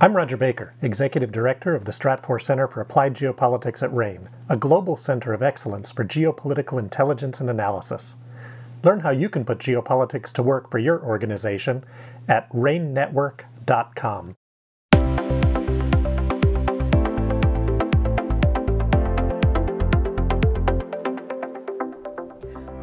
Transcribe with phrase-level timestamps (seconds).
[0.00, 4.56] I'm Roger Baker, Executive Director of the Stratfor Center for Applied Geopolitics at RANE, a
[4.56, 8.14] global center of excellence for geopolitical intelligence and analysis.
[8.84, 11.82] Learn how you can put geopolitics to work for your organization
[12.28, 14.36] at ranenetwork.com.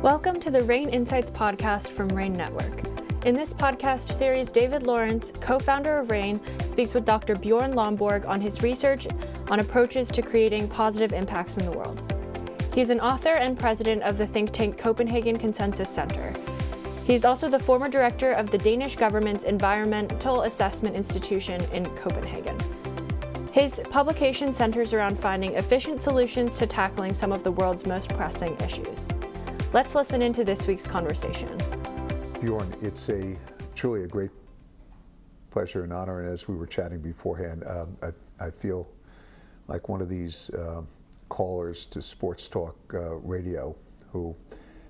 [0.01, 2.94] Welcome to the RANE Insights podcast from RANE Network.
[3.25, 6.39] In this podcast series, David Lawrence, co founder of RANE,
[6.69, 7.33] speaks with Dr.
[7.33, 9.07] Bjorn Lomborg on his research
[9.49, 12.03] on approaches to creating positive impacts in the world.
[12.75, 16.35] He's an author and president of the think tank Copenhagen Consensus Center.
[17.03, 22.59] He's also the former director of the Danish government's Environmental Assessment Institution in Copenhagen.
[23.51, 28.55] His publication centers around finding efficient solutions to tackling some of the world's most pressing
[28.59, 29.09] issues.
[29.73, 31.59] Let's listen into this week's conversation.
[32.45, 33.35] Bjorn, it's a
[33.73, 34.29] truly a great
[35.49, 36.19] pleasure and honor.
[36.19, 38.87] And as we were chatting beforehand, um, I, I, feel
[39.67, 40.83] like one of these uh,
[41.27, 43.75] callers to Sports Talk uh, Radio
[44.11, 44.35] who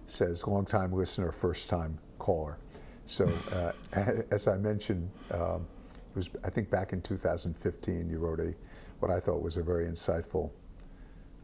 [0.05, 2.57] says, long time listener, first time caller.
[3.05, 3.71] So, uh,
[4.31, 5.65] as I mentioned, um,
[6.09, 8.53] it was, I think back in 2015, you wrote a,
[8.99, 10.51] what I thought was a very insightful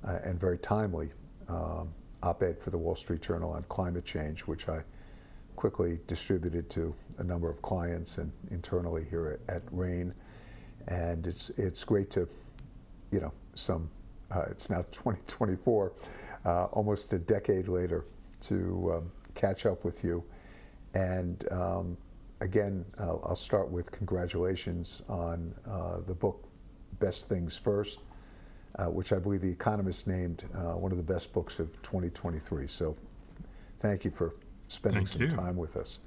[0.05, 1.09] uh, and very timely
[1.47, 4.83] um, op ed for the Wall Street Journal on climate change, which I
[5.61, 10.11] quickly distributed to a number of clients and internally here at, at RANE.
[10.87, 12.27] And it's, it's great to,
[13.11, 13.87] you know, some,
[14.31, 15.93] uh, it's now 2024,
[16.45, 18.05] uh, almost a decade later,
[18.41, 20.23] to um, catch up with you.
[20.95, 21.95] And um,
[22.39, 26.43] again, I'll, I'll, start with congratulations on uh, the book
[26.99, 27.99] Best Things First,
[28.79, 32.65] uh, which I believe The Economist named uh, one of the best books of 2023.
[32.65, 32.97] So
[33.79, 34.33] thank you for
[34.71, 35.27] spending thank some you.
[35.27, 35.99] time with us.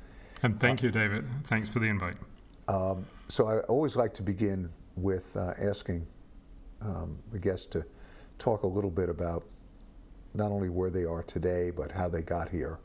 [0.43, 1.27] And thank uh, you, David.
[1.45, 2.17] Thanks for the invite.
[2.69, 6.07] Um, so I always like to begin with uh, asking
[6.81, 7.85] um, the guests to
[8.39, 9.45] talk a little bit about
[10.35, 12.79] not only where they are today, but how they got here,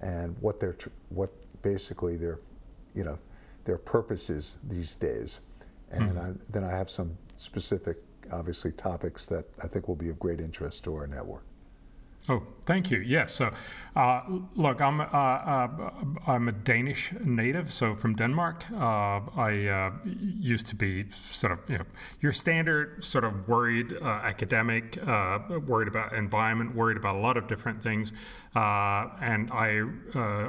[0.00, 1.30] and what their tr- what
[1.62, 2.40] basically their
[2.94, 3.18] you know
[3.64, 5.40] their purpose is these days.
[5.90, 7.96] And mm I, then I have some specific,
[8.32, 11.42] obviously, topics that I think will be of great interest to our network.
[12.30, 13.00] Oh, thank you.
[13.00, 13.34] Yes.
[13.34, 13.50] So,
[13.96, 14.22] uh,
[14.54, 15.90] look, I'm uh, uh,
[16.26, 18.70] I'm a Danish native, so from Denmark.
[18.70, 21.84] Uh, I uh, used to be sort of you know
[22.20, 24.96] your standard sort of worried uh, academic,
[25.66, 28.12] worried about environment, worried about a lot of different things,
[28.54, 29.82] and I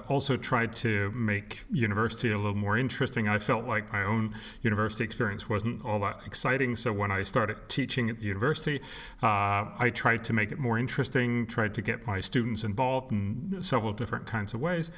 [0.08, 3.28] also tried to make university a little more interesting.
[3.28, 7.58] I felt like my own university experience wasn't all that exciting, so when I started
[7.68, 8.82] teaching at the university,
[9.24, 11.48] I tried to make it more interesting.
[11.48, 14.92] Tried tried to get my students involved in several different kinds of ways.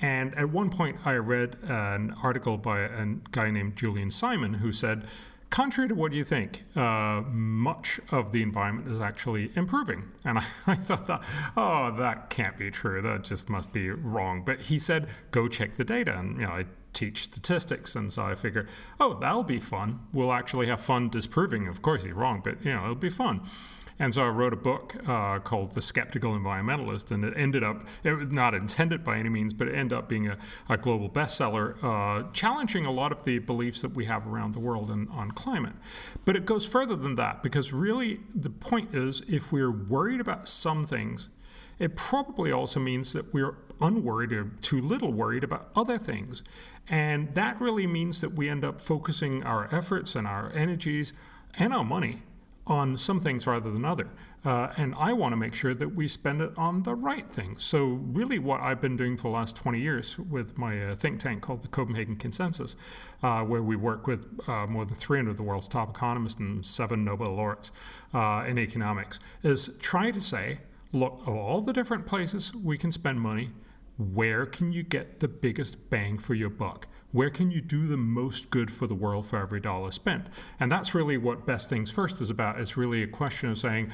[0.00, 4.72] And at one point, I read an article by a guy named Julian Simon who
[4.72, 5.04] said,
[5.50, 10.04] contrary to what you think, uh, much of the environment is actually improving.
[10.24, 11.22] And I, I, thought that,
[11.56, 13.00] oh, that can't be true.
[13.00, 14.42] That just must be wrong.
[14.44, 16.18] But he said, go check the data.
[16.18, 17.94] And, you know, I teach statistics.
[17.94, 20.00] And so I figured, oh, that'll be fun.
[20.12, 21.68] We'll actually have fun disproving.
[21.68, 23.42] Of course, he's wrong, but, you know, it'll be fun.
[23.98, 27.86] And so I wrote a book uh, called The Skeptical Environmentalist, and it ended up,
[28.04, 30.36] it was not intended by any means, but it ended up being a,
[30.68, 34.60] a global bestseller, uh, challenging a lot of the beliefs that we have around the
[34.60, 35.74] world on climate.
[36.26, 40.46] But it goes further than that, because really the point is if we're worried about
[40.46, 41.30] some things,
[41.78, 46.42] it probably also means that we're unworried or too little worried about other things.
[46.88, 51.12] And that really means that we end up focusing our efforts and our energies
[51.58, 52.22] and our money
[52.66, 54.08] on some things rather than other.
[54.44, 57.64] Uh, and I want to make sure that we spend it on the right things.
[57.64, 61.18] So, really, what I've been doing for the last 20 years with my uh, think
[61.18, 62.76] tank called the Copenhagen Consensus,
[63.24, 66.64] uh, where we work with uh, more than 300 of the world's top economists and
[66.64, 67.72] seven Nobel laureates
[68.14, 70.58] uh, in economics, is try to say,
[70.92, 73.50] look, of all the different places we can spend money,
[73.98, 76.86] where can you get the biggest bang for your buck?
[77.12, 80.26] Where can you do the most good for the world for every dollar spent?
[80.60, 82.60] And that's really what Best Things First is about.
[82.60, 83.90] It's really a question of saying,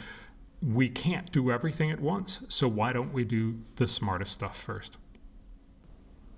[0.62, 4.98] we can't do everything at once, so why don't we do the smartest stuff first?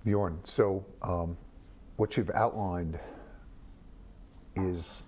[0.05, 1.37] Bjorn, so um,
[1.97, 2.99] what you've outlined
[4.57, 5.03] is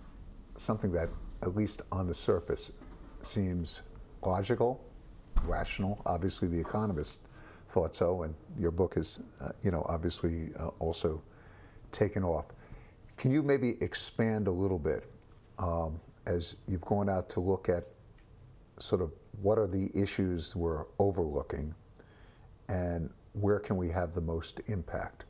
[0.57, 1.09] something that,
[1.43, 2.73] at least on the surface,
[3.23, 3.83] seems
[4.23, 4.85] logical,
[5.45, 6.01] rational.
[6.07, 7.27] Obviously, the economist
[7.69, 11.23] thought so, and your book is, uh, you know, obviously uh, also
[11.97, 12.47] taken off.
[13.17, 15.11] Can you maybe expand a little bit
[15.59, 17.85] um, as you've gone out to look at
[18.79, 19.11] sort of
[19.41, 21.75] what are the issues we're overlooking
[22.69, 25.25] and where can we have the most impact?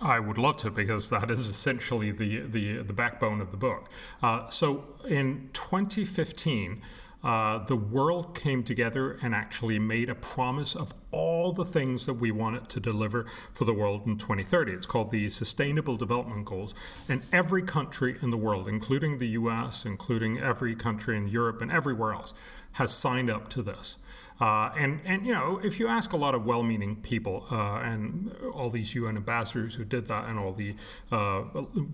[0.00, 3.88] I would love to because that is essentially the the, the backbone of the book.
[4.22, 6.82] Uh, so in 2015,
[7.26, 12.14] uh, the world came together and actually made a promise of all the things that
[12.14, 14.70] we wanted to deliver for the world in 2030.
[14.70, 16.72] It's called the Sustainable Development Goals.
[17.08, 21.72] And every country in the world, including the US, including every country in Europe and
[21.72, 22.32] everywhere else,
[22.74, 23.96] has signed up to this.
[24.40, 27.76] Uh, and, and, you know, if you ask a lot of well meaning people uh,
[27.76, 30.74] and all these UN ambassadors who did that and all the
[31.10, 31.42] uh,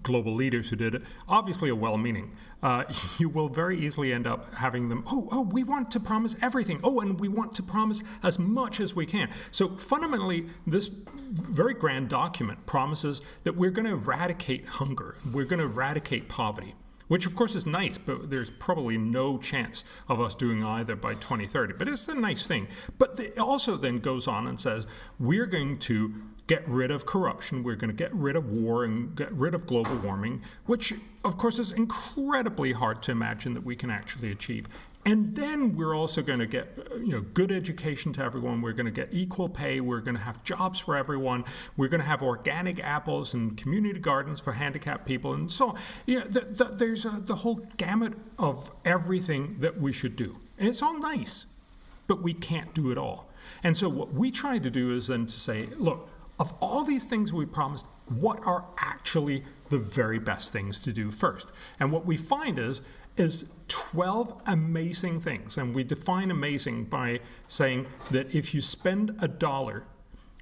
[0.02, 2.84] global leaders who did it, obviously a well meaning, uh,
[3.18, 6.80] you will very easily end up having them, oh, oh, we want to promise everything.
[6.82, 9.28] Oh, and we want to promise as much as we can.
[9.50, 15.60] So fundamentally, this very grand document promises that we're going to eradicate hunger, we're going
[15.60, 16.74] to eradicate poverty
[17.08, 21.14] which of course is nice, but there's probably no chance of us doing either by
[21.14, 21.74] 2030.
[21.74, 22.68] But it's a nice thing.
[22.98, 24.86] But it also then goes on and says
[25.18, 26.14] we're going to
[26.46, 29.66] get rid of corruption, we're going to get rid of war and get rid of
[29.66, 30.92] global warming, which
[31.24, 34.68] of course is incredibly hard to imagine that we can actually achieve.
[35.04, 38.62] And then we're also going to get uh, you know good education to everyone.
[38.62, 39.80] We're going to get equal pay.
[39.80, 41.44] We're going to have jobs for everyone.
[41.76, 45.78] We're going to have organic apples and community gardens for handicapped people, and so on.
[46.06, 50.36] You know, the, the, there's a, the whole gamut of everything that we should do,
[50.56, 51.46] and it's all nice,
[52.06, 53.28] but we can't do it all.
[53.64, 56.08] And so what we try to do is then to say, look,
[56.38, 61.10] of all these things we promised, what are actually the very best things to do
[61.10, 61.52] first?
[61.78, 62.82] And what we find is
[63.16, 65.56] is 12 amazing things.
[65.56, 69.84] And we define amazing by saying that if you spend a dollar,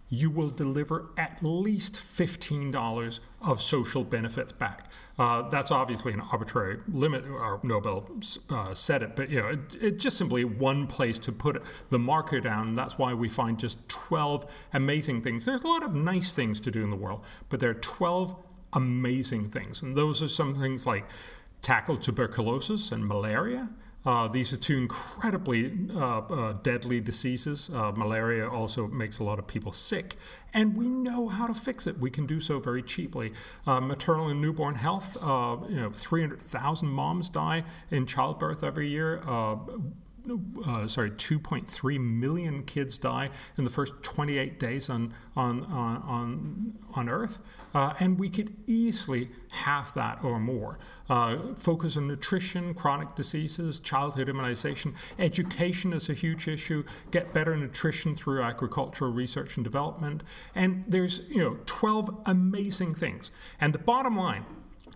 [0.09, 4.87] you will deliver at least $15 of social benefits back.
[5.17, 8.11] Uh, that's obviously an arbitrary limit, or Nobel
[8.49, 11.99] uh, said it, but you know, it's it just simply one place to put the
[11.99, 12.75] marker down.
[12.75, 15.45] That's why we find just 12 amazing things.
[15.45, 18.35] There's a lot of nice things to do in the world, but there are 12
[18.73, 19.83] amazing things.
[19.83, 21.05] And those are some things like
[21.63, 23.71] tackle tuberculosis and malaria.
[24.05, 27.69] Uh, these are two incredibly uh, uh, deadly diseases.
[27.69, 30.17] Uh, malaria also makes a lot of people sick,
[30.55, 31.99] and we know how to fix it.
[31.99, 33.33] We can do so very cheaply.
[33.67, 39.21] Uh, maternal and newborn health, uh, you know, 300,000 moms die in childbirth every year
[40.67, 47.09] uh, sorry, 2.3 million kids die in the first 28 days on on on on,
[47.09, 47.39] Earth,
[47.75, 50.79] uh, and we could easily half that or more.
[51.09, 56.85] Uh, focus on nutrition, chronic diseases, childhood immunization, education is a huge issue.
[57.11, 60.23] Get better nutrition through agricultural research and development,
[60.55, 63.31] and there's you know 12 amazing things.
[63.61, 64.45] And the bottom line,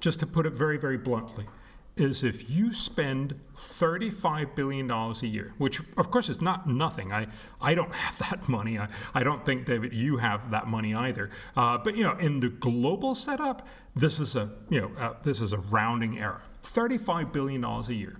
[0.00, 1.47] just to put it very very bluntly
[1.96, 7.12] is if you spend $35 billion a year, which of course is not nothing.
[7.12, 7.29] I,
[7.61, 8.79] I don't have that money.
[8.79, 11.31] I, I don't think, David, you have that money either.
[11.56, 15.41] Uh, but, you know, in the global setup, this is a, you know, uh, this
[15.41, 16.43] is a rounding error.
[16.62, 18.17] $35 billion a year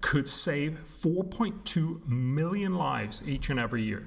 [0.00, 4.06] could save 4.2 million lives each and every year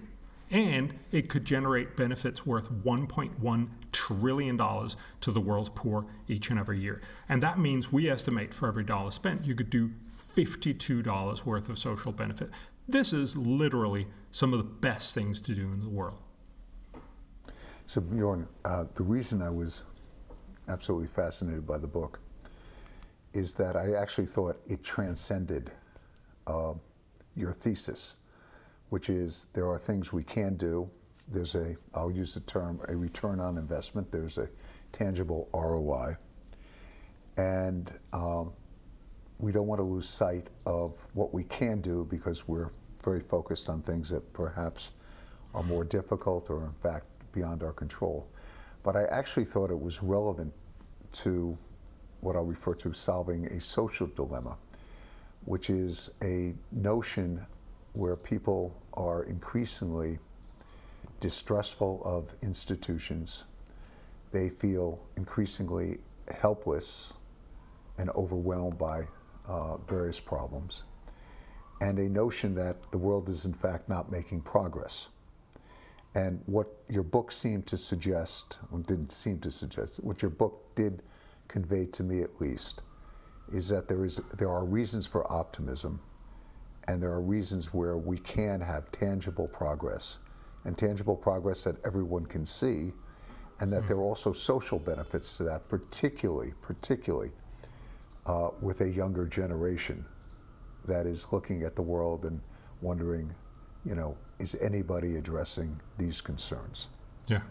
[0.52, 6.80] and it could generate benefits worth $1.1 trillion to the world's poor each and every
[6.80, 7.02] year.
[7.30, 11.80] And that means we estimate for every dollar spent, you could do $52 worth of
[11.80, 12.50] social benefit.
[12.88, 16.20] This is literally some of the best things to do in the world.
[17.88, 19.84] So, Bjorn, uh, the reason I was
[20.68, 22.20] absolutely fascinated by the book
[23.34, 25.72] is that I actually thought it transcended
[26.48, 26.74] uh,
[27.36, 28.16] your thesis
[28.92, 30.92] which is there are things we can do.
[31.30, 34.12] There's a, I'll use the term, a return on investment.
[34.12, 34.50] There's a
[34.92, 36.18] tangible ROI.
[37.38, 38.52] And um,
[39.40, 42.70] we don't want to lose sight of what we can do because we're
[43.02, 44.92] very focused on things that perhaps
[45.56, 48.28] are more difficult or, in fact, beyond our control.
[48.84, 50.54] But I actually thought it was relevant
[51.14, 51.58] to
[52.20, 54.58] what I'll refer to as solving a social dilemma,
[55.46, 57.46] which is a notion
[57.94, 60.20] where people are increasingly
[61.20, 63.46] distrustful of institutions.
[64.32, 65.98] They feel increasingly
[66.40, 67.14] helpless
[67.98, 69.04] and overwhelmed by
[69.48, 70.84] uh, various problems,
[71.80, 75.10] and a notion that the world is in fact not making progress.
[76.14, 80.76] And what your book seemed to suggest, or didn't seem to suggest, what your book
[80.76, 81.02] did
[81.48, 82.82] convey to me at least,
[83.52, 86.02] is that there is there are reasons for optimism
[86.88, 90.20] and there are reasons where we can have tangible progress
[90.66, 92.92] and tangible progress that everyone can see
[93.60, 93.88] and that mm.
[93.88, 97.32] there are also social benefits to that particularly particularly
[98.26, 100.06] uh, with a younger generation
[100.86, 102.42] that is looking at the world and
[102.82, 103.34] wondering
[103.86, 106.90] you know is anybody addressing these concerns
[107.28, 107.42] yeah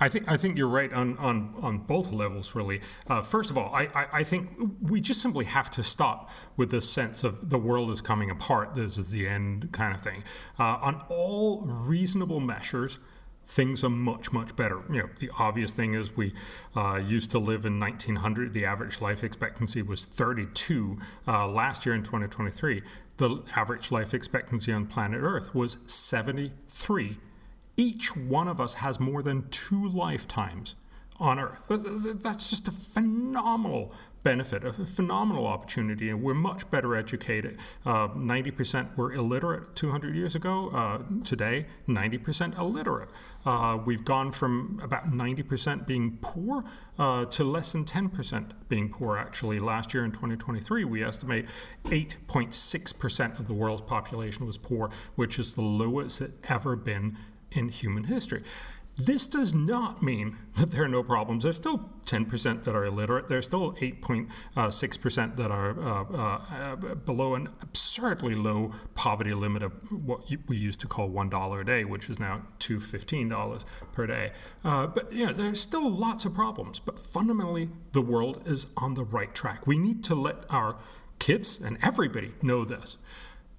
[0.00, 2.54] I think I think you're right on on, on both levels.
[2.54, 6.30] Really, uh, first of all, I, I, I think we just simply have to stop
[6.56, 8.74] with this sense of the world is coming apart.
[8.74, 10.24] This is the end kind of thing.
[10.58, 12.98] Uh, on all reasonable measures,
[13.46, 14.82] things are much much better.
[14.90, 16.34] You know, the obvious thing is we
[16.76, 18.52] uh, used to live in 1900.
[18.52, 20.98] The average life expectancy was 32.
[21.26, 22.82] Uh, last year in 2023,
[23.16, 27.18] the average life expectancy on planet Earth was 73
[27.76, 30.74] each one of us has more than two lifetimes
[31.18, 31.66] on Earth.
[31.68, 37.58] That's just a phenomenal benefit, a phenomenal opportunity, and we're much better educated.
[37.84, 40.70] Uh, 90% were illiterate 200 years ago.
[40.70, 43.08] Uh, today, 90% illiterate.
[43.44, 46.64] Uh, we've gone from about 90% being poor
[46.98, 49.58] uh, to less than 10% being poor, actually.
[49.58, 51.46] Last year in 2023, we estimate
[51.84, 57.16] 8.6% of the world's population was poor, which is the lowest it ever been
[57.52, 58.42] in human history.
[58.96, 61.44] This does not mean that there are no problems.
[61.44, 63.26] There's still 10% that are illiterate.
[63.28, 70.30] There's still 8.6% that are uh, uh, below an absurdly low poverty limit of what
[70.46, 74.32] we used to call $1 a day, which is now $215 per day.
[74.62, 76.78] Uh, but yeah, there's still lots of problems.
[76.78, 79.66] But fundamentally, the world is on the right track.
[79.66, 80.76] We need to let our
[81.18, 82.98] kids and everybody know this.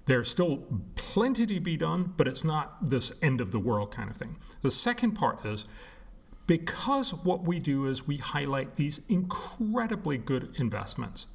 [0.06, 0.64] There's still
[0.96, 4.38] plenty to be done, but it's not this end of the world kind of thing.
[4.62, 5.66] The second part is
[6.46, 11.28] because what we do is we highlight these incredibly good investments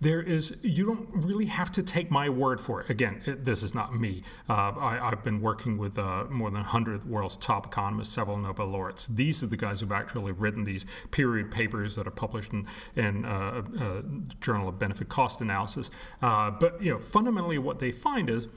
[0.00, 2.90] there is you don't really have to take my word for it.
[2.90, 4.22] Again it, this is not me.
[4.48, 8.66] Uh, I, have been working with uh, more than 100 world's top economists several nobel
[8.66, 9.06] laureates.
[9.06, 13.24] These are the guys who've actually written these period papers that are published in, in
[13.24, 14.02] uh, uh
[14.40, 15.90] journal of benefit cost analysis.
[16.20, 18.48] Uh, but you know fundamentally what they find is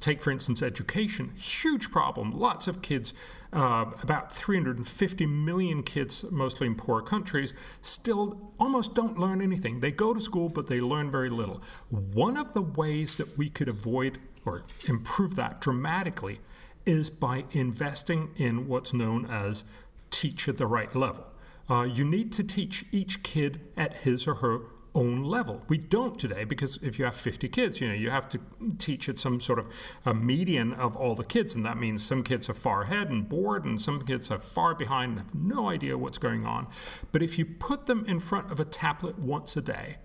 [0.00, 2.32] take for instance education huge problem.
[2.32, 3.14] Lots of kids
[3.52, 9.80] uh, about 350 million kids, mostly in poor countries, still almost don't learn anything.
[9.80, 11.62] They go to school, but they learn very little.
[11.90, 16.40] One of the ways that we could avoid or improve that dramatically
[16.84, 19.64] is by investing in what's known as
[20.10, 21.26] teach at the right level.
[21.68, 24.60] Uh, you need to teach each kid at his or her
[24.98, 25.64] own level.
[25.68, 28.40] We don't today because if you have 50 kids, you know, you have to
[28.78, 29.72] teach at some sort of
[30.04, 33.28] a median of all the kids, and that means some kids are far ahead and
[33.28, 36.66] bored, and some kids are far behind and have no idea what's going on.
[37.12, 39.96] But if you put them in front of a tablet once a day,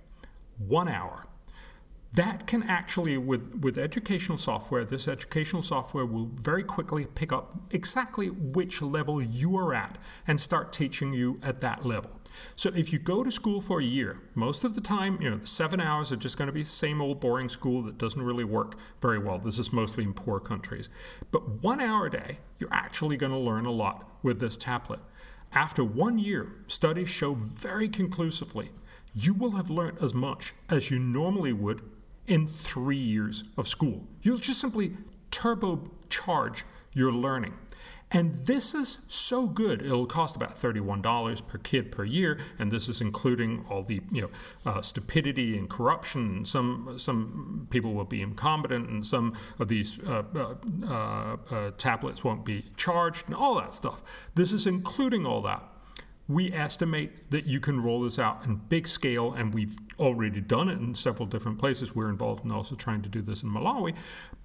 [0.58, 1.26] one hour,
[2.16, 7.56] that can actually with with educational software this educational software will very quickly pick up
[7.72, 12.22] exactly which level you are at and start teaching you at that level
[12.56, 15.38] so if you go to school for a year, most of the time, you know,
[15.38, 18.22] the seven hours are just going to be the same old boring school that doesn't
[18.22, 19.38] really work very well.
[19.38, 20.90] This is mostly in poor countries.
[21.32, 25.00] But one hour a day, you're actually going to learn a lot with this tablet.
[25.52, 28.70] After one year, studies show very conclusively
[29.16, 31.82] you will have learned as much as you normally would
[32.28, 34.08] in three years of school.
[34.22, 34.94] You'll just simply
[35.32, 36.64] turbocharge
[36.94, 37.54] your learning.
[38.14, 39.82] And this is so good.
[39.82, 44.22] It'll cost about $31 per kid per year, and this is including all the you
[44.22, 44.30] know
[44.72, 46.46] uh, stupidity and corruption.
[46.46, 50.54] Some some people will be incompetent, and some of these uh, uh,
[50.86, 54.04] uh, uh tablets won't be charged, and all that stuff.
[54.36, 55.64] This is including all that.
[56.28, 60.70] We estimate that you can roll this out in big scale, and we've already done
[60.70, 61.94] it in several different places.
[61.94, 63.96] We're involved in also trying to do this in Malawi.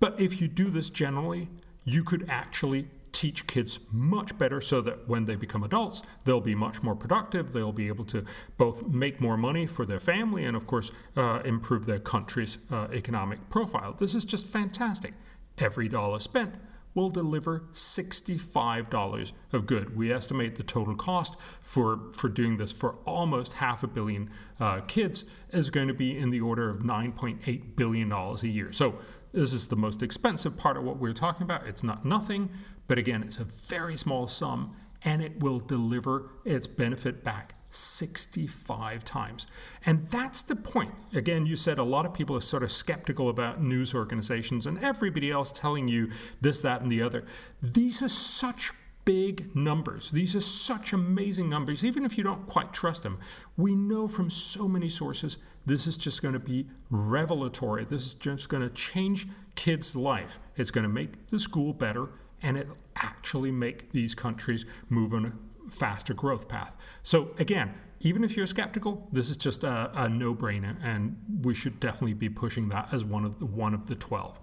[0.00, 1.48] But if you do this generally,
[1.84, 6.54] you could actually teach kids much better so that when they become adults, they'll be
[6.54, 7.52] much more productive.
[7.52, 8.24] They'll be able to
[8.56, 12.88] both make more money for their family and, of course, uh, improve their country's uh,
[12.92, 13.92] economic profile.
[13.92, 15.14] This is just fantastic.
[15.58, 16.54] Every dollar spent
[16.94, 19.96] will deliver $65 of good.
[19.96, 24.80] We estimate the total cost for, for doing this for almost half a billion uh,
[24.80, 28.72] kids is going to be in the order of $9.8 billion a year.
[28.72, 28.98] So
[29.32, 31.66] this is the most expensive part of what we're talking about.
[31.66, 32.50] It's not nothing,
[32.86, 39.04] but again, it's a very small sum and it will deliver its benefit back 65
[39.04, 39.46] times.
[39.84, 40.92] And that's the point.
[41.14, 44.82] Again, you said a lot of people are sort of skeptical about news organizations and
[44.82, 47.24] everybody else telling you this, that, and the other.
[47.62, 48.72] These are such
[49.04, 50.10] big numbers.
[50.10, 53.18] These are such amazing numbers, even if you don't quite trust them.
[53.56, 57.84] We know from so many sources this is just going to be revelatory.
[57.84, 60.38] This is just going to change kids' life.
[60.56, 62.08] It's going to make the school better
[62.42, 66.74] and it actually make these countries move on a faster growth path.
[67.02, 71.80] So again, even if you're skeptical, this is just a, a no-brainer, and we should
[71.80, 74.38] definitely be pushing that as one of the one of the twelve.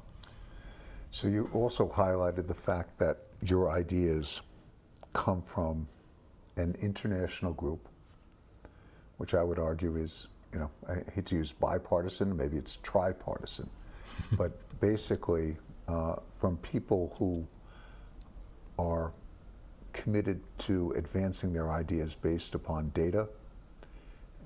[1.12, 4.42] So you also highlighted the fact that your ideas
[5.14, 5.88] come from
[6.58, 7.88] an international group,
[9.18, 13.70] which I would argue is, you know, I hate to use bipartisan, maybe it's tripartisan,
[14.38, 15.56] but basically
[15.88, 17.48] uh, from people who
[18.78, 19.14] are
[19.94, 23.30] committed to advancing their ideas based upon data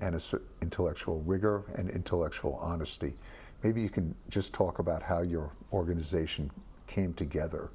[0.00, 0.20] and a
[0.62, 3.14] intellectual rigor and intellectual honesty.
[3.62, 6.50] Maybe you can just talk about how your organization
[6.86, 7.70] came together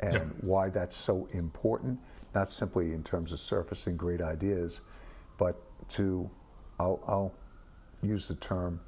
[0.00, 0.22] and yeah.
[0.40, 1.98] why that's so important,
[2.34, 4.80] not simply in terms of surfacing great ideas,
[5.38, 5.56] but
[5.90, 6.30] to,
[6.80, 7.34] I'll, I'll
[8.02, 8.80] use the term,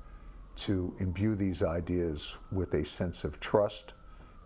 [0.57, 3.93] to imbue these ideas with a sense of trust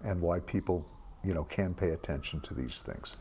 [0.03, 0.87] and why people,
[1.25, 3.17] you know, can pay attention to these things.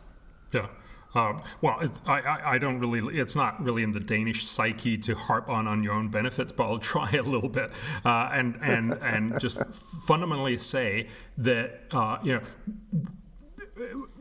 [0.53, 0.67] Yeah.
[1.15, 5.15] Um, well, I, I, I, don't really, it's not really in the Danish psyche to
[5.15, 7.71] harp on on your own benefits, but I'll try a little bit
[8.05, 9.63] uh, and, and, and just
[10.05, 12.41] fundamentally say that, uh, you know,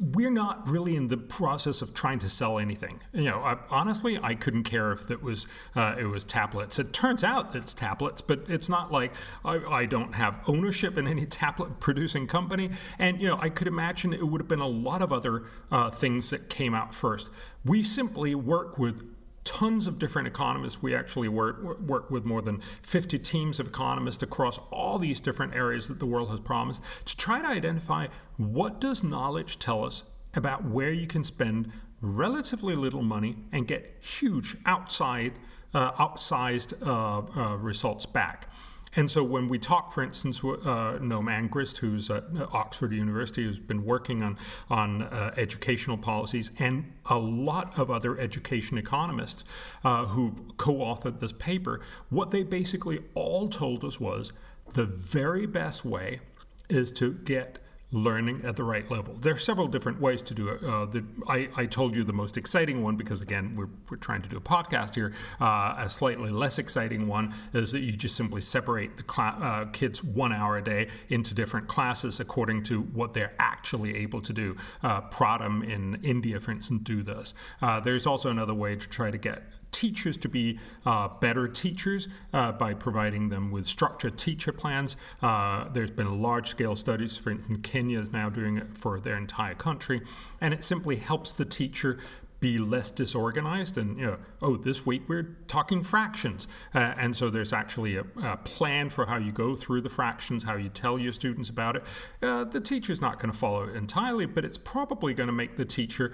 [0.00, 3.00] we're not really in the process of trying to sell anything.
[3.12, 6.78] You know, I, honestly, I couldn't care if it was uh, it was tablets.
[6.78, 9.12] It turns out it's tablets, but it's not like
[9.44, 12.70] I, I, don't have ownership in any tablet producing company.
[12.98, 15.90] And you know, I could imagine it would have been a lot of other uh,
[15.90, 17.30] things that came out first.
[17.64, 19.17] We simply work with
[19.48, 20.82] tons of different economists.
[20.82, 25.54] We actually work, work with more than 50 teams of economists across all these different
[25.54, 30.04] areas that the world has promised to try to identify what does knowledge tell us
[30.34, 35.32] about where you can spend relatively little money and get huge outside
[35.74, 38.48] uh, outsized uh, uh, results back.
[38.96, 43.58] And so when we talk, for instance, uh, Noam Angrist, who's at Oxford University, who's
[43.58, 44.38] been working on,
[44.70, 49.44] on uh, educational policies, and a lot of other education economists
[49.84, 54.32] uh, who've co-authored this paper, what they basically all told us was
[54.74, 56.20] the very best way
[56.68, 57.58] is to get
[57.90, 59.14] learning at the right level.
[59.14, 60.62] There are several different ways to do it.
[60.62, 64.20] Uh, the, I, I, told you the most exciting one because, again, we're, we're trying
[64.22, 65.14] to do a podcast here.
[65.40, 69.64] Uh, a slightly less exciting one is that you just simply separate the cl- uh,
[69.66, 74.34] kids one hour a day into different classes according to what they're actually able to
[74.34, 74.54] do.
[74.82, 77.32] Uh, Pratham in India, for instance, do this.
[77.62, 82.08] Uh, there's also another way to try to get teachers to be uh, better teachers
[82.32, 84.96] uh, by providing them with structured teacher plans.
[85.22, 89.16] Uh, there's been large scale studies, for instance, Kenya is now doing it for their
[89.16, 90.02] entire country,
[90.40, 91.98] and it simply helps the teacher
[92.40, 97.28] be less disorganized and you know oh this week we're talking fractions uh, and so
[97.28, 100.98] there's actually a, a, plan for how you go through the fractions how you tell
[100.98, 101.82] your students about it
[102.22, 105.56] uh, the teacher's not going to follow it entirely but it's probably going to make
[105.56, 106.12] the teacher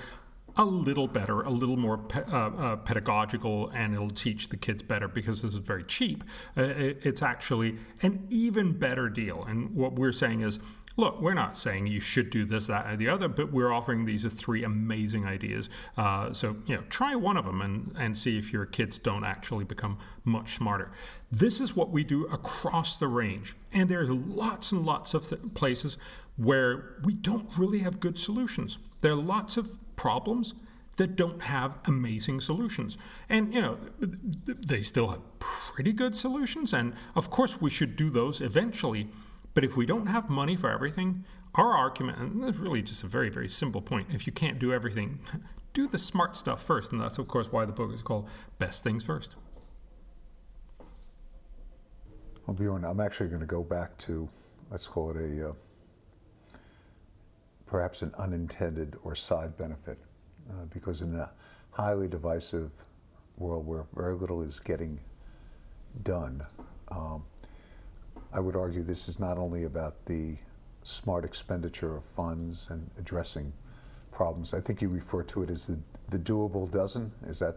[0.57, 4.83] a little better, a little more pe- uh, uh, pedagogical, and it'll teach the kids
[4.83, 6.23] better because this is very cheap.
[6.57, 9.45] Uh, it's actually an even better deal.
[9.45, 10.61] And what we're saying is,
[10.97, 14.05] look, we're not saying you should do this, that, or the other, but we're offering
[14.05, 15.69] these three amazing ideas.
[15.97, 19.25] Uh, so, you know, try one of them and, and see if your kids don't
[19.25, 20.93] actually become much smarter.
[21.33, 23.57] This is what we do across the range.
[23.73, 25.99] And there's lots and lots of th- places
[26.37, 28.79] where we don't really have good solutions.
[29.01, 30.55] There are lots of problems
[30.97, 32.97] that don't have amazing solutions.
[33.29, 36.73] And, you know, they still have pretty good solutions.
[36.73, 39.09] And of course, we should do those eventually.
[39.55, 43.07] But if we don't have money for everything, our argument, and it's really just a
[43.07, 45.21] very, very simple point if you can't do everything,
[45.73, 46.93] do the smart stuff first.
[46.93, 48.29] And that's, of course, why the book is called
[48.59, 49.37] Best Things First.
[52.47, 54.29] Well, Bjorn, I'm actually going to go back to,
[54.71, 55.53] let's call it a uh,
[57.75, 59.99] perhaps an unintended or side benefit,
[60.49, 61.29] uh, because in a
[61.73, 62.71] highly divisive
[63.37, 65.01] world where very little is getting
[66.05, 66.41] done,
[66.93, 67.25] um,
[68.33, 70.37] I would argue this is not only about the
[70.85, 73.53] smart expenditure of funds and addressing
[74.13, 74.55] problems.
[74.55, 77.11] I think you refer to it as the, the doable dozen.
[77.27, 77.57] Is that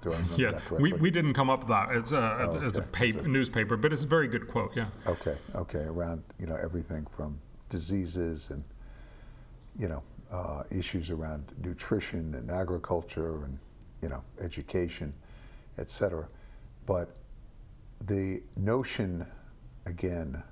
[0.00, 1.88] do I yeah, we, we didn't come up with that.
[1.90, 2.66] It's a, oh, okay.
[2.66, 4.86] it's a paper, newspaper, but it's a very good quote, yeah.
[5.08, 8.62] Okay, okay, around, you know, everything from diseases and
[9.78, 13.58] you know, uh, issues around nutrition and agriculture and,
[14.02, 15.12] you know, education,
[15.78, 16.26] et cetera.
[16.86, 17.16] But
[18.06, 19.26] the notion,
[19.86, 20.42] again,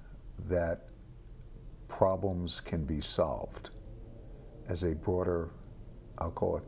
[0.49, 0.89] that
[1.89, 3.71] problems can be solved
[4.69, 5.51] as a broader,
[6.19, 6.65] I'll call it,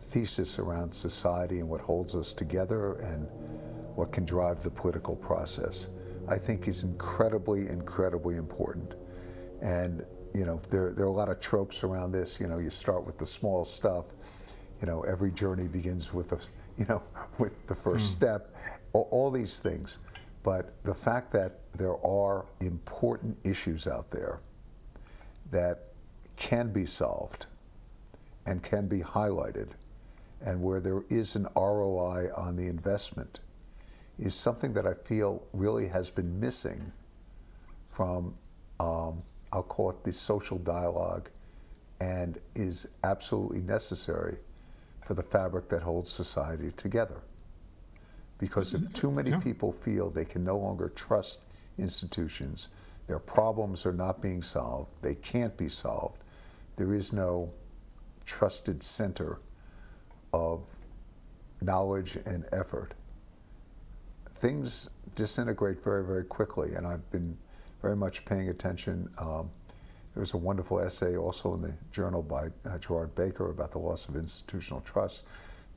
[0.00, 3.26] thesis around society and what holds us together and
[3.96, 5.88] what can drive the political process,
[6.28, 8.94] I think is incredibly, incredibly important.
[9.62, 12.40] And you know, there, there are a lot of tropes around this.
[12.40, 14.06] You know, you start with the small stuff.
[14.80, 16.38] You know, every journey begins with a,
[16.76, 17.02] you know,
[17.38, 18.16] with the first mm.
[18.16, 18.54] step.
[18.92, 19.98] All, all these things,
[20.42, 24.40] but the fact that there are important issues out there
[25.50, 25.92] that
[26.36, 27.46] can be solved
[28.46, 29.68] and can be highlighted
[30.44, 33.40] and where there is an ROI on the investment
[34.18, 36.92] is something that I feel really has been missing
[37.86, 38.34] from,
[38.78, 39.22] um,
[39.54, 41.30] I'll call it the social dialogue,
[42.00, 44.38] and is absolutely necessary
[45.00, 47.20] for the fabric that holds society together.
[48.38, 49.38] Because if too many Yeah.
[49.40, 51.44] people feel they can no longer trust
[51.78, 52.68] institutions,
[53.06, 56.18] their problems are not being solved, they can't be solved,
[56.76, 57.52] there is no
[58.24, 59.38] trusted center
[60.32, 60.66] of
[61.60, 62.94] knowledge and effort,
[64.30, 66.74] things disintegrate very, very quickly.
[66.74, 67.38] And I've been
[67.84, 69.10] very much paying attention.
[69.18, 69.50] Um,
[70.14, 73.78] there was a wonderful essay also in the journal by uh, Gerard Baker about the
[73.78, 75.26] loss of institutional trust.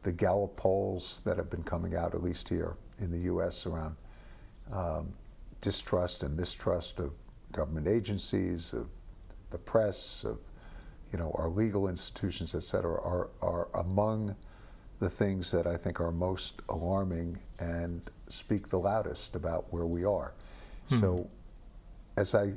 [0.03, 3.97] The Gallup polls that have been coming out, at least here in the U.S., around
[4.71, 5.11] um,
[5.59, 7.11] distrust and mistrust of
[7.51, 8.87] government agencies, of
[9.49, 10.39] the press, of
[11.11, 14.33] you know our legal institutions, et cetera, are, are among
[14.99, 20.05] the things that I think are most alarming and speak the loudest about where we
[20.05, 20.33] are.
[21.01, 21.29] So,
[22.17, 22.53] as I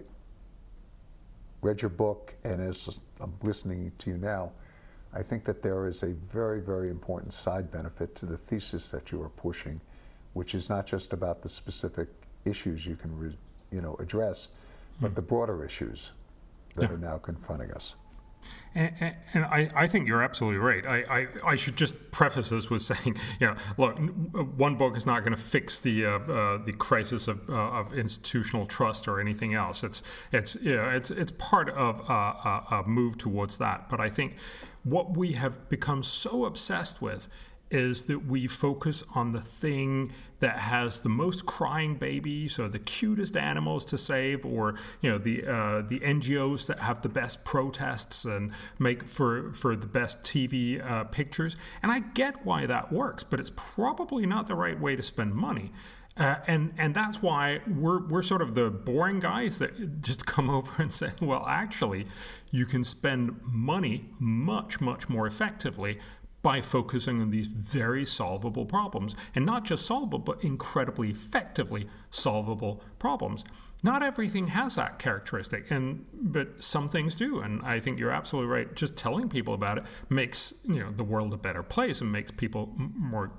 [1.60, 4.52] read your book and as I'm listening to you now,
[5.12, 9.12] I think that there is a very, very important side benefit to the thesis that
[9.12, 9.80] you are pushing,
[10.32, 12.08] which is not just about the specific
[12.44, 13.36] issues you can, re,
[13.70, 14.48] you know, address,
[15.00, 15.14] but hmm.
[15.14, 16.12] the broader issues
[16.74, 16.94] that Yeah.
[16.94, 17.96] are now confronting us.
[18.72, 20.86] And, and, I, I think you're absolutely right.
[20.86, 23.98] I, I, I should just preface this with saying, you know, look,
[24.56, 27.92] one book is not going to fix the uh, uh, the crisis of, uh, of
[27.92, 29.82] institutional trust or anything else.
[29.82, 33.88] It's it's you know, it's it's part of a move towards that.
[33.88, 34.36] But I think
[34.84, 37.28] what we have become so obsessed with
[37.70, 42.78] is that we focus on the thing that has the most crying babies or the
[42.78, 47.44] cutest animals to save or you know the uh, the NGOs that have the best
[47.44, 51.56] protests and make for for the best TV uh, pictures.
[51.82, 55.34] And I get why that works but it's probably not the right way to spend
[55.34, 55.72] money.
[56.16, 60.50] Uh, and and that's why we're we're sort of the boring guys that just come
[60.56, 62.06] over and say well actually
[62.50, 65.98] you can spend money much much more effectively
[66.42, 72.82] by focusing on these very solvable problems and not just solvable but incredibly effectively solvable
[72.98, 73.44] problems.
[73.82, 78.50] Not everything has that characteristic and but some things do and i think you're absolutely
[78.50, 78.74] right.
[78.74, 82.30] Just telling people about it makes you know the world a better place and makes
[82.30, 83.32] people more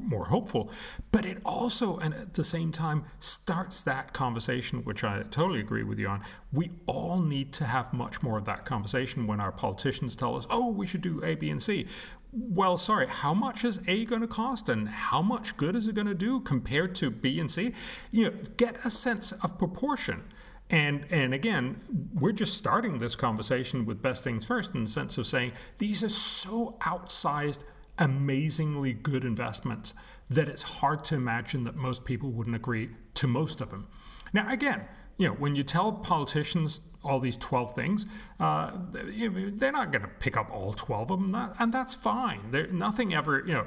[0.00, 0.70] more hopeful.
[1.12, 5.82] But it also and at the same time starts that conversation which i totally agree
[5.82, 6.22] with you on.
[6.52, 10.46] We all need to have much more of that conversation when our politicians tell us
[10.50, 11.86] oh we should do a b and c.
[12.32, 15.94] Well sorry how much is a going to cost and how much good is it
[15.94, 17.72] going to do compared to b and c?
[18.10, 20.22] You know get a sense of proportion.
[20.70, 21.80] And and again,
[22.14, 26.04] we're just starting this conversation with best things first in the sense of saying these
[26.04, 27.64] are so outsized,
[28.00, 29.94] amazingly good investments
[30.28, 33.88] that it's hard to imagine that most people wouldn't agree to most of them.
[34.32, 34.86] Now again,
[35.20, 38.06] you know, when you tell politicians all these 12 things,
[38.38, 42.50] uh, they're not going to pick up all 12 of them, and that's fine.
[42.52, 43.66] There, nothing ever, you know,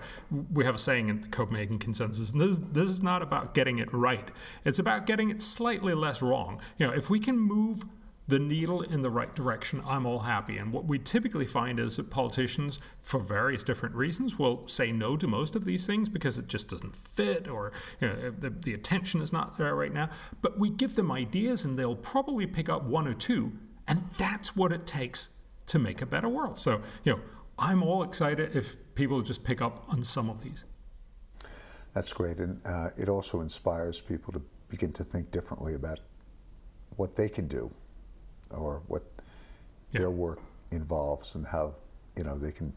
[0.52, 3.78] we have a saying in the Copenhagen Consensus, and this, this is not about getting
[3.78, 4.32] it right.
[4.66, 6.60] It's about getting it slightly less wrong.
[6.80, 7.84] You know, if we can move
[8.28, 10.58] the needle in the right direction, I'm all happy.
[10.58, 15.18] And what we typically find is that politicians, for various different reasons, will say no
[15.18, 18.74] to most of these things because it just doesn't fit or you know, the, the
[18.74, 20.10] attention is not there right now.
[20.42, 23.54] But we give them ideas and they'll probably pick up one or two.
[23.88, 25.30] And that's what it takes
[25.68, 26.60] to make a better world.
[26.60, 27.20] So, you know,
[27.60, 30.64] I'm all excited if people just pick up on some of these.
[31.94, 32.38] That's great.
[32.38, 36.00] And uh, it also inspires people to begin to think differently about
[36.96, 37.72] what they can do
[38.54, 39.04] or what
[39.92, 40.02] Yeah.
[40.02, 40.40] their work
[40.72, 41.76] involves and how
[42.18, 42.74] you know they can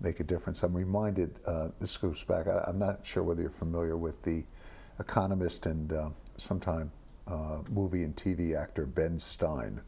[0.00, 0.62] make a difference.
[0.62, 1.38] I'm reminded.
[1.46, 2.46] Uh, this goes back.
[2.46, 4.44] I, I'm not sure whether you're familiar with the
[4.98, 6.90] economist and uh, sometime
[7.26, 9.80] uh, movie and TV actor Ben Stein,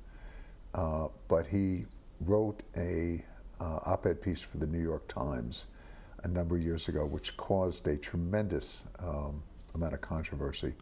[0.75, 1.87] uh, but he
[2.21, 3.25] wrote a
[3.61, 5.67] uh, op-ed piece for the New York Times
[6.25, 9.43] a number of years ago, which caused a tremendous um,
[9.75, 10.75] amount of controversy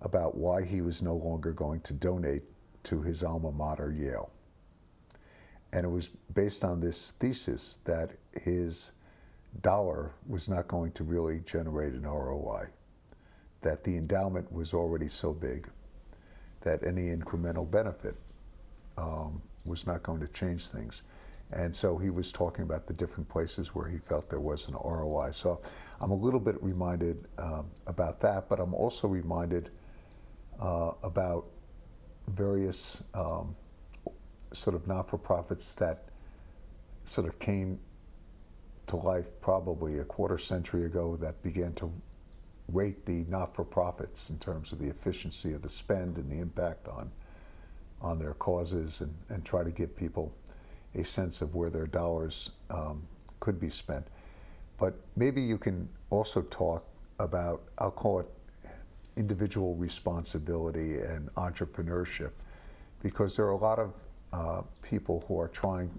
[0.00, 2.42] about why he was no longer going to donate
[2.84, 4.30] to his alma mater, Yale.
[5.72, 8.10] And it was based on this thesis that
[8.42, 8.92] his
[9.60, 12.66] dollar was not going to really generate an ROI,
[13.62, 15.68] that the endowment was already so big
[16.62, 18.14] that any incremental benefit
[18.98, 21.02] um, was not going to change things.
[21.52, 24.74] And so he was talking about the different places where he felt there was an
[24.74, 25.30] ROI.
[25.32, 25.60] So
[26.00, 29.70] I'm a little bit reminded um, about that, but I'm also reminded
[30.60, 31.46] uh, about
[32.30, 33.54] various um,
[34.52, 36.04] sort of not-for-profits that
[37.04, 37.78] sort of came
[38.86, 41.92] to life probably a quarter century ago that began to
[42.68, 47.10] rate the not-for-profits in terms of the efficiency of the spend and the impact on
[48.00, 50.32] on their causes and, and try to give people
[50.94, 53.06] a sense of where their dollars um,
[53.40, 54.06] could be spent.
[54.78, 56.86] But maybe you can also talk
[57.18, 58.26] about, I'll call it
[59.20, 62.32] individual responsibility and entrepreneurship,
[63.02, 63.92] because there are a lot of
[64.32, 65.90] uh, people who are trying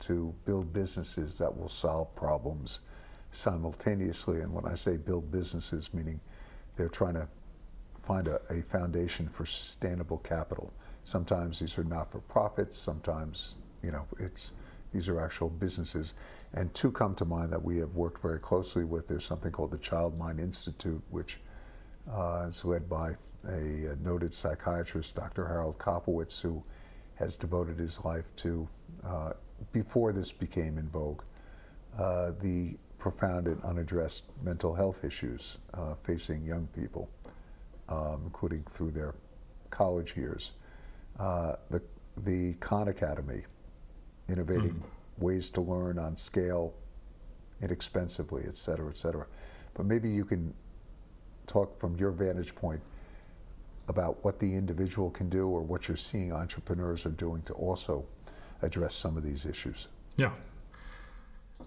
[0.00, 2.80] to build businesses that will solve problems
[3.30, 4.40] simultaneously.
[4.40, 6.20] And when I say build businesses, meaning
[6.76, 7.28] they're trying to
[8.02, 10.72] find a, a foundation for sustainable capital.
[11.04, 14.52] Sometimes these are not for profits, sometimes, you know, it's
[14.92, 16.14] these are actual businesses.
[16.54, 19.06] And two come to mind that we have worked very closely with.
[19.06, 21.40] There's something called the Child Mind Institute, which
[22.12, 23.12] uh, is led by
[23.44, 25.46] a, a, noted psychiatrist, Dr.
[25.46, 26.62] Harold Koplewicz, who
[27.14, 28.68] has devoted his life to,
[29.04, 29.32] uh,
[29.72, 31.22] before this became in vogue,
[31.98, 37.08] uh, the profound and unaddressed mental health issues uh, facing young people,
[37.88, 39.14] um, including through their
[39.70, 40.52] college years.
[41.18, 41.82] Uh, the,
[42.24, 43.42] the Khan Academy,
[44.28, 45.24] innovating mm-hmm.
[45.24, 46.74] ways to learn on scale
[47.62, 49.26] inexpensively, et cetera, et cetera.
[49.74, 50.54] But maybe you can
[51.48, 52.80] talk from your vantage point
[53.88, 58.04] about what the individual can do or what you're seeing entrepreneurs are doing to also
[58.62, 59.88] address some of these issues.
[60.16, 60.32] Yeah.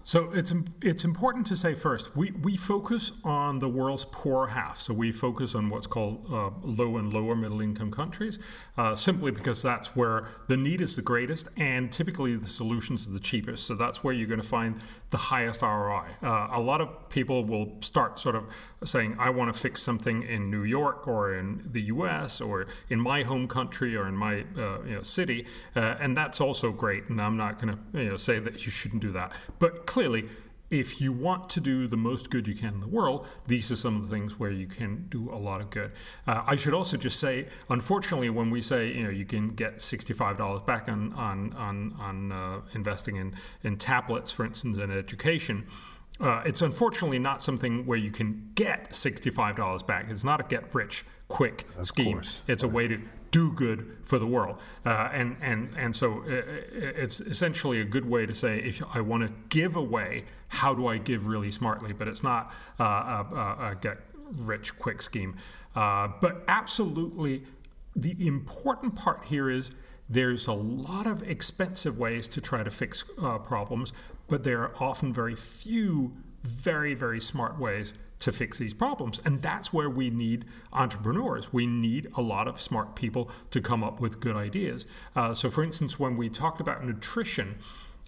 [0.04, 4.80] So it's it's important to say first we, we focus on the world's poor half.
[4.80, 8.40] So we focus on what's called uh, low and lower middle income countries,
[8.76, 13.12] uh, simply because that's where the need is the greatest and typically the solutions are
[13.12, 13.64] the cheapest.
[13.64, 16.06] So that's where you're going to find the highest ROI.
[16.20, 18.46] Uh, a lot of people will start sort of
[18.82, 22.40] saying, "I want to fix something in New York or in the U.S.
[22.40, 26.40] or in my home country or in my uh, you know, city," uh, and that's
[26.40, 27.08] also great.
[27.08, 30.28] And I'm not going to you know, say that you shouldn't do that, but clearly,
[30.70, 33.76] if you want to do the most good you can in the world, these are
[33.76, 35.92] some of the things where you can do a lot of good.
[36.26, 39.82] Uh, I should also just say, unfortunately, when we say you know you can get
[39.82, 44.90] sixty-five dollars back on on on, on uh, investing in in tablets, for instance, in
[44.90, 45.66] education.
[46.20, 50.06] Uh, it's unfortunately not something where you can get $65 back.
[50.08, 52.14] It's not a get rich quick of scheme.
[52.14, 52.42] Course.
[52.46, 53.00] It's a way to
[53.32, 54.60] do good for the world.
[54.86, 58.82] Uh, and, and, and so uh, uh, it's essentially a good way to say, if
[58.94, 61.92] I want to give away, how do I give really smartly?
[61.92, 63.98] But it's not uh, a, a, get
[64.36, 65.34] rich quick scheme.
[65.74, 67.42] Uh, but absolutely,
[67.96, 69.72] the important part here is
[70.08, 73.92] there's a lot of expensive ways to try to fix uh, problems,
[74.28, 79.20] but there are often very few very, very smart ways to fix these problems.
[79.24, 81.52] And that's where we need entrepreneurs.
[81.52, 84.86] We need a lot of smart people to come up with good ideas.
[85.14, 87.56] Uh, so, for instance, when we talked about nutrition,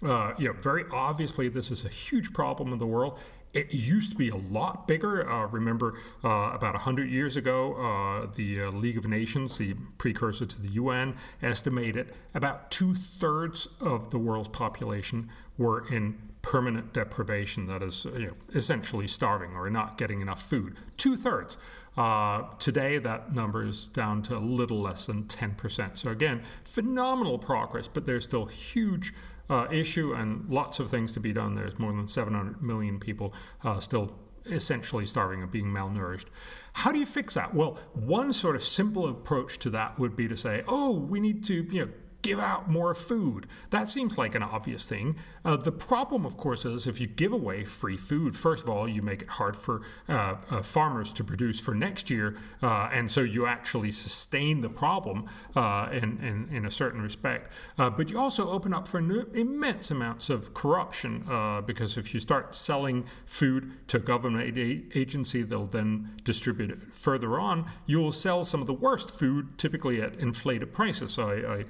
[0.03, 3.17] uh, you know, very obviously, this is a huge problem in the world.
[3.53, 5.29] It used to be a lot bigger.
[5.29, 10.45] Uh, remember, uh, about 100 years ago, uh, the uh, League of Nations, the precursor
[10.45, 17.65] to the UN, estimated about two thirds of the world's population were in permanent deprivation,
[17.65, 20.77] that is you know, essentially starving or not getting enough food.
[20.95, 21.57] Two thirds.
[21.97, 25.97] Uh, today, that number is down to a little less than 10%.
[25.97, 29.11] So, again, phenomenal progress, but there's still huge
[29.49, 31.55] uh, issue and lots of things to be done.
[31.55, 36.25] There's more than 700 million people uh, still essentially starving and being malnourished.
[36.73, 37.55] How do you fix that?
[37.55, 41.43] Well, one sort of simple approach to that would be to say, oh, we need
[41.45, 41.91] to you know,
[42.25, 43.45] give out more food.
[43.69, 45.15] That seems like an obvious thing.
[45.45, 48.89] Uh, the problem, of course, is if you give away free food, first of all,
[48.89, 53.11] you make it hard for uh, uh, farmers to produce for next year, uh, and
[53.11, 57.51] so you actually sustain the problem uh, in, in, in, a certain respect.
[57.77, 61.23] Uh, but you also open up for immense amounts of corruption
[61.67, 64.57] because if you start selling food to a government
[64.95, 67.69] agency, they'll then distribute it further on.
[67.85, 71.13] You'll sell some of the worst food, typically at inflated prices.
[71.13, 71.65] So I, I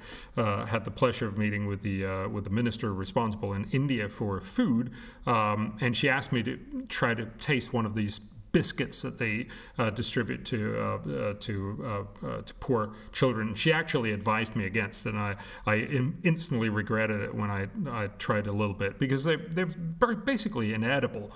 [0.46, 4.08] uh, had the pleasure of meeting with the uh, with the minister responsible in India
[4.08, 4.92] for food,
[5.26, 8.20] um, and she asked me to try to taste one of these
[8.56, 13.54] biscuits that they uh, distribute to uh, uh, to uh, to poor children.
[13.54, 17.68] She actually advised me against it, and I I in, instantly regretted it when I
[17.90, 21.32] I tried a little bit because they they're basically inedible.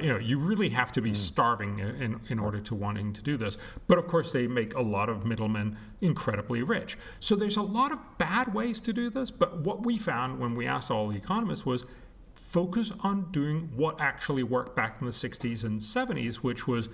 [0.00, 1.16] you know, you really have to be mm.
[1.16, 3.58] starving in in order to wanting to do this.
[3.86, 6.96] But of course, they make a lot of middlemen incredibly rich.
[7.20, 9.30] So there's a lot of bad ways to do this.
[9.30, 11.84] But what we found when we asked all the economists was
[12.34, 16.88] focus on doing what actually worked back in the 60s and 70s, which was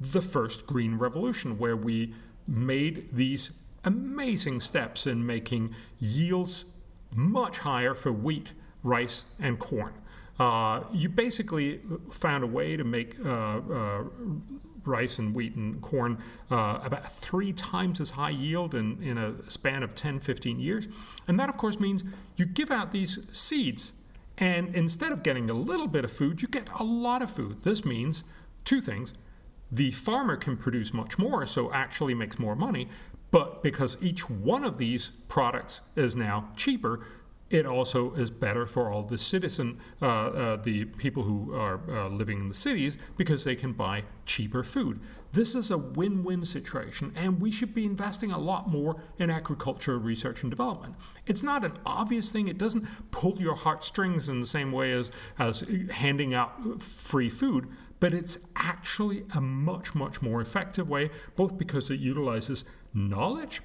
[0.00, 2.14] the first green revolution, where we
[2.46, 6.64] made these amazing steps in making yields
[7.14, 8.52] much higher for wheat,
[8.82, 9.94] rice, and corn.
[10.38, 11.80] uh, you basically
[12.10, 14.04] found a way to make uh, uh,
[14.84, 16.18] rice and wheat and corn
[16.50, 20.88] uh, about three times as high yield in, in a span of 10, 15 years.
[21.28, 22.04] And that, of course, means
[22.36, 23.92] you give out these seeds,
[24.38, 27.62] and instead of getting a little bit of food, you get a lot of food.
[27.62, 28.24] This means
[28.64, 29.14] two things.
[29.70, 32.88] The farmer can produce much more, so actually makes more money.
[33.30, 37.04] But because each one of these products is now cheaper,
[37.50, 42.08] it also is better for all the citizen, uh, uh, the people who are uh,
[42.08, 45.00] living in the cities, because they can buy cheaper food.
[45.34, 49.30] This is a win win situation, and we should be investing a lot more in
[49.30, 50.94] agriculture research and development.
[51.26, 55.10] It's not an obvious thing, it doesn't pull your heartstrings in the same way as,
[55.36, 57.66] as handing out free food,
[57.98, 63.60] but it's actually a much, much more effective way, both because it utilizes knowledge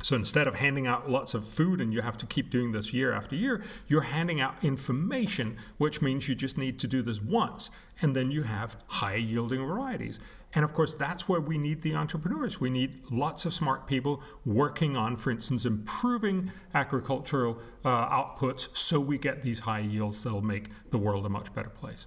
[0.00, 2.92] so instead of handing out lots of food and you have to keep doing this
[2.92, 7.20] year after year, you're handing out information, which means you just need to do this
[7.20, 10.20] once, and then you have high yielding varieties.
[10.54, 12.60] And of course, that's where we need the entrepreneurs.
[12.60, 18.98] We need lots of smart people working on, for instance, improving agricultural uh, outputs so
[18.98, 22.06] we get these high yields that'll make the world a much better place.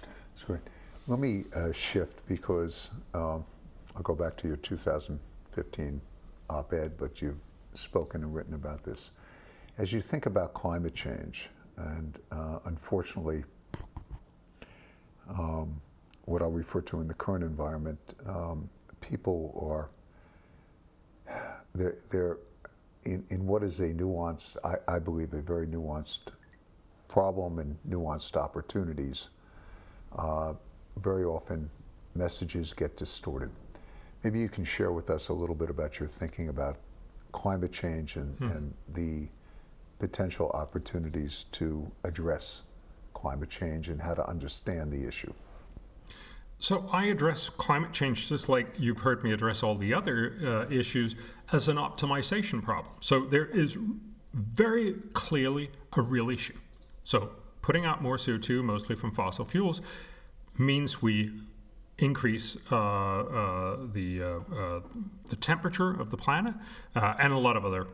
[0.00, 0.60] That's great.
[1.06, 3.44] Let me uh, shift because um,
[3.94, 6.00] I'll go back to your 2015
[6.50, 7.42] op ed, but you've
[7.74, 9.12] spoken and written about this.
[9.78, 13.44] As you think about climate change, and uh, unfortunately,
[15.28, 15.80] um,
[16.24, 18.68] what I'll refer to in the current environment, um,
[19.00, 19.90] people are,
[21.74, 22.38] they're, they're
[23.04, 26.32] in, in what is a nuanced, I, I believe, a very nuanced
[27.08, 29.30] problem and nuanced opportunities.
[30.16, 30.54] Uh,
[30.96, 31.70] very often,
[32.14, 33.50] messages get distorted.
[34.22, 36.76] Maybe you can share with us a little bit about your thinking about
[37.32, 38.50] climate change and, hmm.
[38.50, 39.28] and the
[39.98, 42.62] potential opportunities to address
[43.14, 45.32] climate change and how to understand the issue.
[46.62, 50.72] So, I address climate change just like you've heard me address all the other uh,
[50.72, 51.16] issues
[51.52, 52.94] as an optimization problem.
[53.00, 53.76] So, there is
[54.32, 56.54] very clearly a real issue.
[57.02, 59.82] So, putting out more CO2, mostly from fossil fuels,
[60.56, 61.32] means we
[61.98, 64.80] increase uh, uh, the uh, uh,
[65.30, 66.54] the temperature of the planet
[66.94, 67.88] uh, and a lot of other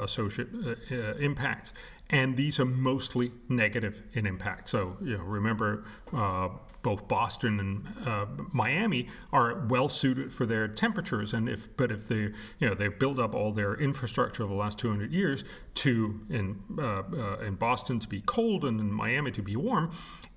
[0.00, 0.78] associated
[1.18, 1.72] impacts.
[2.08, 4.68] And these are mostly negative in impact.
[4.68, 5.84] So you know, remember,
[6.82, 11.32] both Boston and uh, Miami are well suited for their temperatures.
[11.32, 14.58] And if but if they you know they build up all their infrastructure over the
[14.58, 19.30] last 200 years to in uh, uh, in Boston to be cold and in Miami
[19.32, 19.90] to be warm,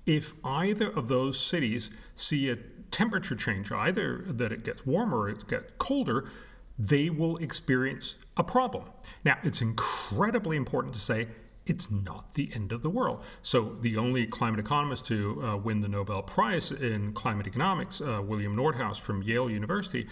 [0.06, 2.56] if either of those cities see a
[2.90, 6.30] temperature change, either that it gets warmer or it gets colder,
[6.78, 8.84] they will experience a problem.
[9.24, 11.28] Now, it's incredibly important to say
[11.66, 13.22] it's not the end of the world.
[13.42, 18.20] So, the only climate economist to uh, win the Nobel Prize in climate economics, uh,
[18.22, 20.06] William Nordhaus from Yale University,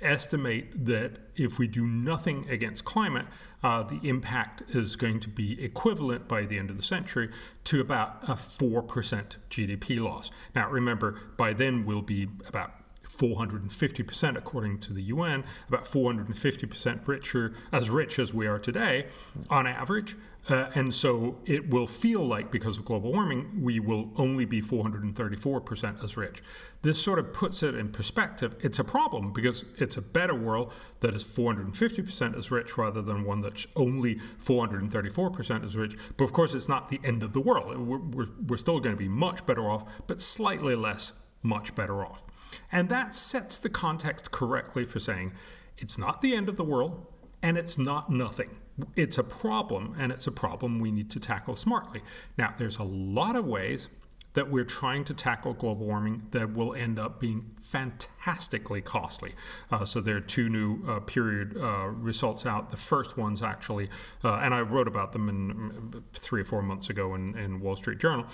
[0.00, 3.26] estimate that if we do nothing against climate,
[3.62, 7.30] uh, the impact is going to be equivalent by the end of the century
[7.64, 10.30] to about a 4% GDP loss.
[10.54, 12.72] Now, remember, by then we'll be about
[13.16, 19.06] 450% according to the UN, about 450% richer, as rich as we are today
[19.48, 20.16] on average.
[20.48, 24.60] Uh, and so it will feel like, because of global warming, we will only be
[24.60, 26.42] 434% as rich.
[26.82, 28.54] This sort of puts it in perspective.
[28.60, 33.24] It's a problem because it's a better world that is 450% as rich rather than
[33.24, 35.96] one that's only 434% as rich.
[36.18, 37.78] But of course, it's not the end of the world.
[37.78, 42.04] We're, we're, we're still going to be much better off, but slightly less, much better
[42.04, 42.22] off.
[42.70, 45.32] And that sets the context correctly for saying
[45.78, 47.06] it's not the end of the world
[47.42, 48.58] and it's not nothing.
[48.96, 52.00] It's a problem, and it's a problem we need to tackle smartly.
[52.36, 53.88] Now, there's a lot of ways
[54.34, 59.32] that we're trying to tackle global warming that will end up being fantastically costly.
[59.70, 62.70] Uh, so there are two new uh, period uh, results out.
[62.70, 63.88] The first one's actually,
[64.24, 67.76] uh, and I wrote about them in three or four months ago in, in Wall
[67.76, 68.26] Street Journal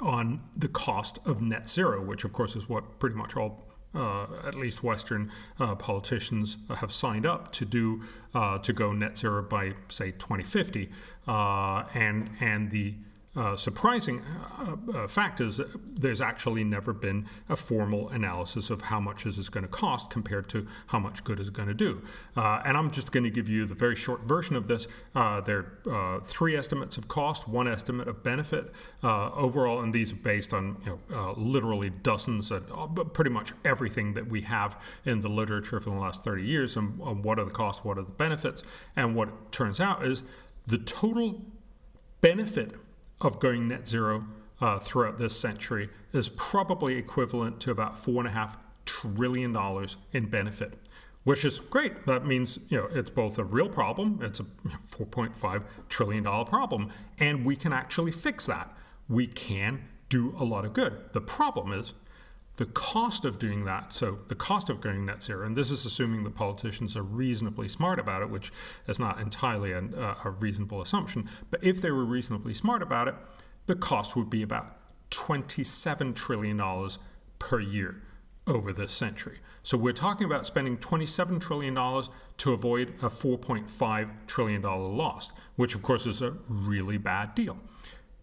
[0.00, 4.26] on the cost of net zero, which of course is what pretty much all uh,
[4.46, 8.02] at least Western uh, politicians have signed up to do
[8.34, 10.90] uh, to go net zero by say 2050,
[11.28, 12.94] uh, and and the
[13.34, 14.20] uh, surprising
[14.58, 19.38] uh, uh, fact is there's actually never been a formal analysis of how much is
[19.38, 22.02] this going to cost compared to how much good is going to do.
[22.36, 24.86] Uh, and I'm just going to give you the very short version of this.
[25.14, 28.70] There are three estimates of cost, one estimate of benefit
[29.02, 34.26] overall, and these are based on you know, literally dozens of pretty much everything that
[34.28, 37.82] we have in the literature for the last 30 years and, what are the costs,
[37.82, 38.62] what are the benefits.
[38.94, 40.22] And what turns out is
[40.66, 41.40] the total
[42.20, 42.74] benefit
[43.24, 44.24] of going net zero
[44.60, 49.96] uh, throughout this century is probably equivalent to about four and a half trillion dollars
[50.12, 50.74] in benefit,
[51.24, 52.06] which is great.
[52.06, 56.92] That means you know it's both a real problem, it's a 4.5 trillion dollar problem,
[57.18, 58.72] and we can actually fix that.
[59.08, 61.12] We can do a lot of good.
[61.12, 61.94] The problem is
[62.56, 65.86] the cost of doing that, so the cost of going net zero, and this is
[65.86, 68.52] assuming the politicians are reasonably smart about it, which
[68.86, 73.08] is not entirely a, uh, a reasonable assumption, but if they were reasonably smart about
[73.08, 73.14] it,
[73.66, 74.76] the cost would be about
[75.10, 76.60] $27 trillion
[77.38, 78.02] per year
[78.46, 79.38] over this century.
[79.62, 85.82] So we're talking about spending $27 trillion to avoid a $4.5 trillion loss, which of
[85.82, 87.58] course is a really bad deal.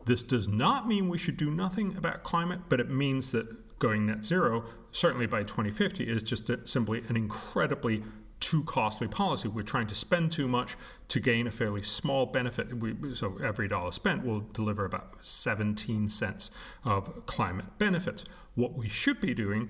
[0.05, 3.47] This does not mean we should do nothing about climate, but it means that
[3.79, 8.03] going net zero, certainly by 2050, is just simply an incredibly
[8.39, 9.47] too costly policy.
[9.47, 10.77] We're trying to spend too much
[11.09, 12.73] to gain a fairly small benefit.
[12.73, 16.51] We, so every dollar spent will deliver about 17 cents
[16.85, 18.23] of climate benefits.
[18.55, 19.69] What we should be doing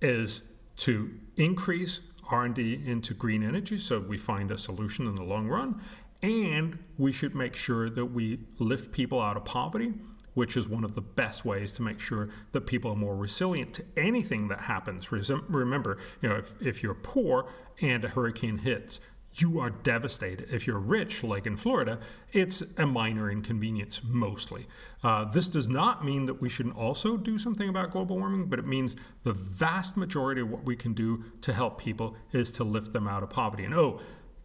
[0.00, 0.44] is
[0.78, 2.00] to increase
[2.30, 5.80] R&D into green energy so we find a solution in the long run
[6.22, 9.94] and we should make sure that we lift people out of poverty
[10.38, 13.74] which is one of the best ways to make sure that people are more resilient
[13.74, 15.10] to anything that happens.
[15.10, 17.50] Remember, you know, if, if you're poor
[17.82, 19.00] and a hurricane hits,
[19.34, 20.48] you are devastated.
[20.48, 21.98] If you're rich, like in Florida,
[22.30, 24.68] it's a minor inconvenience mostly.
[25.02, 28.60] Uh, this does not mean that we shouldn't also do something about global warming, but
[28.60, 32.62] it means the vast majority of what we can do to help people is to
[32.62, 33.64] lift them out of poverty.
[33.64, 34.00] And oh,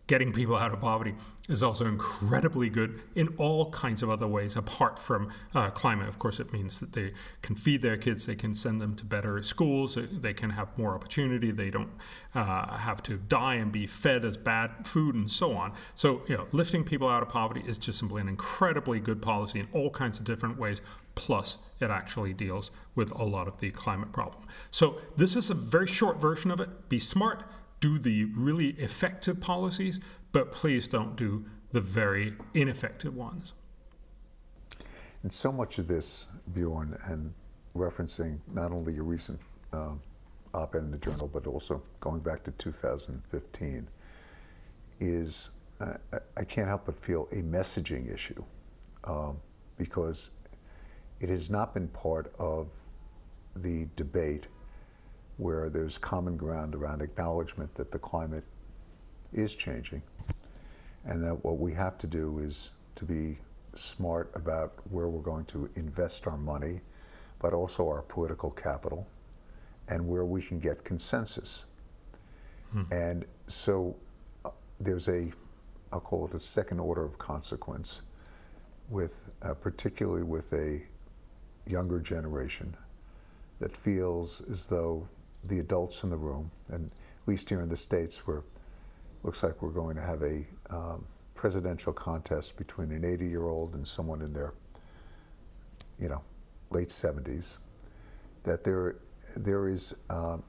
[0.08, 1.16] getting people out of poverty
[1.50, 6.08] is also incredibly good in all kinds of other ways apart from uh, climate.
[6.08, 9.06] Of course, it means that they can feed their kids, they can send them to
[9.06, 11.92] better schools, they can have more opportunity, they don't
[12.34, 15.74] uh, have to die and be fed as bad food, and so on.
[15.96, 19.60] So, you know, lifting people out of poverty is just simply an incredibly good policy
[19.60, 20.82] in all kinds of different ways.
[21.16, 24.46] Plus, it actually deals with a lot of the climate problem.
[24.72, 26.90] So, this is a very short version of it.
[26.90, 27.44] Be smart,
[27.84, 30.00] do the really effective policies,
[30.32, 33.54] but please don't do the very ineffective ones.
[35.22, 37.34] And so much of this, Bjorn, and
[37.76, 39.38] referencing not only your recent
[39.74, 39.96] uh,
[40.54, 43.90] op ed in the journal, but also going back to 2015,
[45.02, 45.50] is
[45.82, 45.96] uh,
[46.38, 48.42] I can't help but feel a messaging issue
[49.04, 49.42] um,
[49.78, 50.30] because
[51.20, 52.72] it has not been part of
[53.58, 54.46] the debate
[55.38, 58.44] where there's common ground around acknowledgement that the climate
[59.34, 60.02] is changing
[61.06, 63.38] and that what we have to do is to be
[63.76, 66.82] smart about where we're going to invest our money,
[67.40, 69.08] but also our political capital,
[69.90, 71.66] and where we can get consensus.
[72.72, 72.84] Hmm.
[72.92, 73.96] And so
[74.46, 75.32] uh, there's a,
[75.92, 78.02] I'll call it a second order of consequence,
[78.90, 80.84] with uh, particularly with a
[81.68, 82.76] younger generation
[83.60, 85.08] that feels as though
[85.44, 88.44] the adults in the room, and at least here in the states, where
[89.24, 93.74] looks like we're going to have a um, presidential contest between an 80 year old
[93.74, 94.54] and someone in their,
[96.00, 96.22] you know,
[96.70, 97.58] late 70s,
[98.44, 98.98] that there,
[99.36, 100.44] there is um,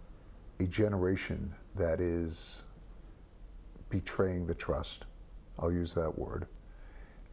[0.61, 2.65] a generation that is
[3.91, 5.07] betraying the trust,
[5.59, 6.47] I'll use that word,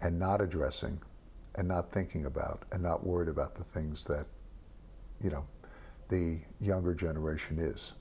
[0.01, 0.99] and not addressing
[1.55, 4.25] and not thinking about and not worried about the things that,
[5.21, 5.45] you know,
[6.11, 7.93] the younger generation is.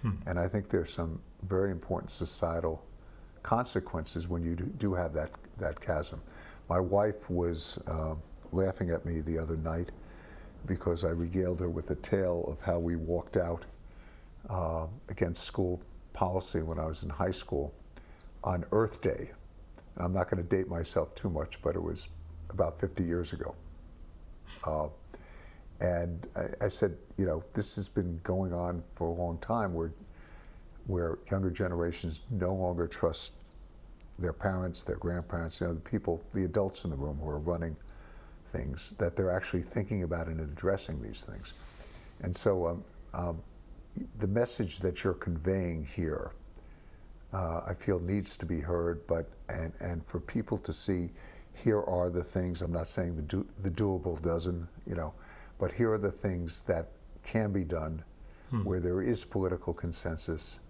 [0.00, 0.12] Hmm.
[0.26, 2.86] And I think there's some very important societal
[3.42, 6.22] consequences when you do have that, that chasm.
[6.68, 8.14] My wife was uh,
[8.52, 9.90] laughing at me the other night
[10.66, 13.66] because I regaled her with a tale of how we walked out
[14.48, 15.82] uh, against school
[16.12, 17.74] policy when I was in high school
[18.44, 19.30] on Earth Day.
[19.96, 22.08] And I'm not going to date myself too much, but it was
[22.50, 23.54] about 50 years ago.
[24.64, 24.88] Uh,
[25.80, 29.72] and I, I, said, you know, this has been going on for a long time
[29.72, 29.92] where,
[30.86, 33.32] where younger generations no longer trust
[34.18, 37.38] their parents, their grandparents, you know, the people, the adults in the room who are
[37.38, 37.74] running
[38.52, 41.54] things, that they're actually thinking about and addressing these things.
[42.22, 43.42] And so um, um,
[44.18, 46.32] the message that you're conveying here,
[47.32, 51.10] uh, I feel needs to be heard, but and, and for people to see,
[51.54, 55.14] here are the things, I'm not saying the, do, the doable doesn't, you know,
[55.60, 56.88] but here are the things that
[57.22, 58.02] can be done
[58.48, 58.64] hmm.
[58.64, 60.60] where there is political consensus,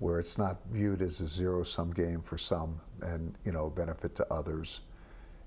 [0.00, 4.26] where it's not viewed as a zero-sum game for some and you know benefit to
[4.30, 4.82] others,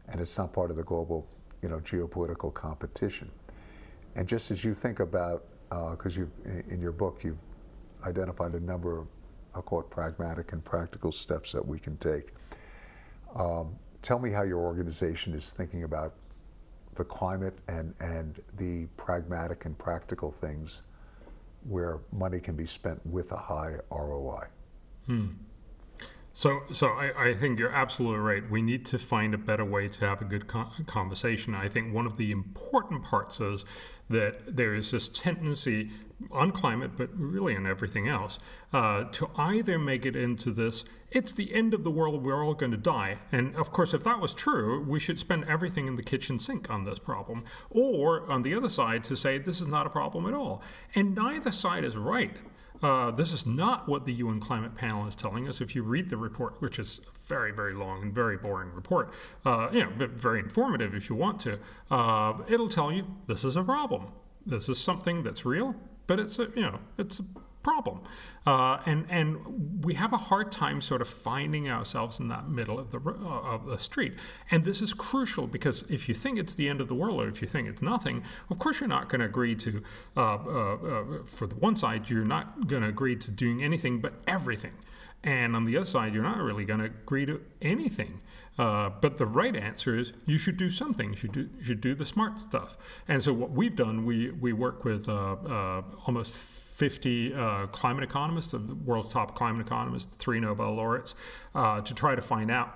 [0.07, 1.27] and it's not part of the global
[1.61, 3.29] you know geopolitical competition.
[4.15, 7.41] And just as you think about, because uh, you've in your book you've
[8.05, 9.07] identified a number of
[9.53, 12.33] I'll call it pragmatic and practical steps that we can take.
[13.35, 16.15] Um, tell me how your organization is thinking about
[16.95, 20.83] the climate and, and the pragmatic and practical things
[21.63, 24.47] where money can be spent with a high ROI.
[25.05, 25.27] Hmm.
[26.35, 28.49] So, so I, I, think you're absolutely right.
[28.49, 31.53] We need to find a better way to have a good conversation.
[31.53, 33.65] I think one of the important parts is
[34.09, 35.91] that there is this tendency
[36.31, 38.39] on climate, but really on everything else,
[38.71, 42.55] uh, to either make it into this, it's the end of the world, we're all
[42.55, 43.17] going to die.
[43.31, 46.69] And of course, if that was true, we should spend everything in the kitchen sink
[46.69, 47.43] on this problem.
[47.69, 50.63] Or on the other side, to say this is not a problem at all.
[50.95, 52.37] And neither side is right.
[52.83, 55.61] Uh, this is not what the UN Climate Panel is telling us.
[55.61, 59.13] If you read the report, which is a very, very long and very boring report,
[59.45, 61.59] uh, you know, but very informative if you want to,
[61.89, 64.11] uh, it'll tell you this is a problem.
[64.45, 65.75] This is something that's real,
[66.07, 67.23] but it's a, you know, it's a
[67.63, 68.01] problem.
[68.45, 72.77] Uh, and and we have a hard time sort of finding ourselves in that middle
[72.77, 74.13] of the uh, of the street.
[74.51, 77.27] And this is crucial because if you think it's the end of the world or
[77.27, 79.81] if you think it's nothing, of course you're not going to agree to.
[80.15, 83.99] Uh, uh, uh, for the one side, you're not going to agree to doing anything
[83.99, 84.73] but everything.
[85.23, 88.19] And on the other side, you're not really going to agree to anything.
[88.59, 91.11] Uh, but the right answer is you should do something.
[91.11, 92.77] You should do, you should do the smart stuff.
[93.07, 98.03] And so what we've done, we, we work with uh, uh, almost 50 uh, climate
[98.03, 101.13] economists, the world's top climate economists, three Nobel laureates,
[101.53, 102.75] uh, to try to find out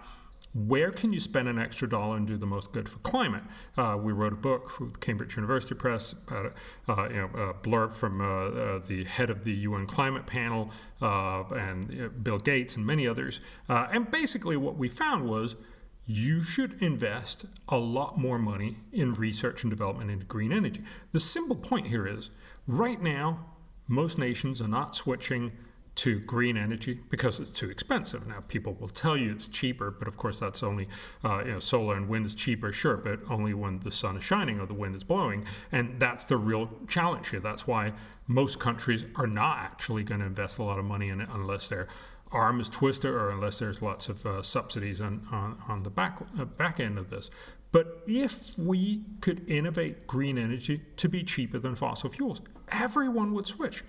[0.53, 3.43] where can you spend an extra dollar and do the most good for climate?
[3.75, 6.53] Uh, we wrote a book with Cambridge University Press about
[6.87, 10.71] uh, you know, a blurb from uh, uh the head of the UN climate panel
[11.01, 13.39] uh, and Bill Gates and many others.
[13.69, 15.55] Uh, and basically, what we found was
[16.05, 20.81] you should invest a lot more money in research and development into green energy.
[21.11, 22.29] The simple point here is
[22.65, 23.45] right now,
[23.87, 25.51] most nations are not switching
[25.97, 28.27] to green energy because it's too expensive.
[28.27, 30.87] Now, people will tell you it's cheaper, but of course, that's only,
[31.23, 34.23] uh, you know, solar and wind is cheaper, sure, but only when the sun is
[34.23, 35.43] shining or the wind is blowing.
[35.71, 37.39] And that's the real challenge here.
[37.39, 37.93] That's why
[38.27, 41.67] most countries are not actually going to invest a lot of money in it unless
[41.67, 41.87] their
[42.31, 46.19] arm is twisted or unless there's lots of uh, subsidies on, on, on the back,
[46.39, 47.31] uh, back end of this.
[47.71, 53.47] But if we could innovate green energy to be cheaper than fossil fuels, everyone would
[53.47, 53.83] switch.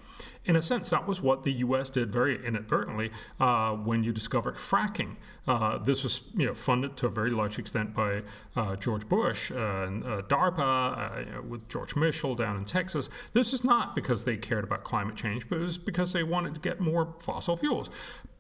[0.45, 1.91] In a sense, that was what the U.S.
[1.91, 5.17] did very inadvertently uh, when you discovered fracking.
[5.47, 8.23] Uh, this was you know, funded to a very large extent by
[8.57, 13.11] uh, George Bush and uh, DARPA uh, with George Mitchell down in Texas.
[13.33, 16.55] This is not because they cared about climate change, but it was because they wanted
[16.55, 17.91] to get more fossil fuels.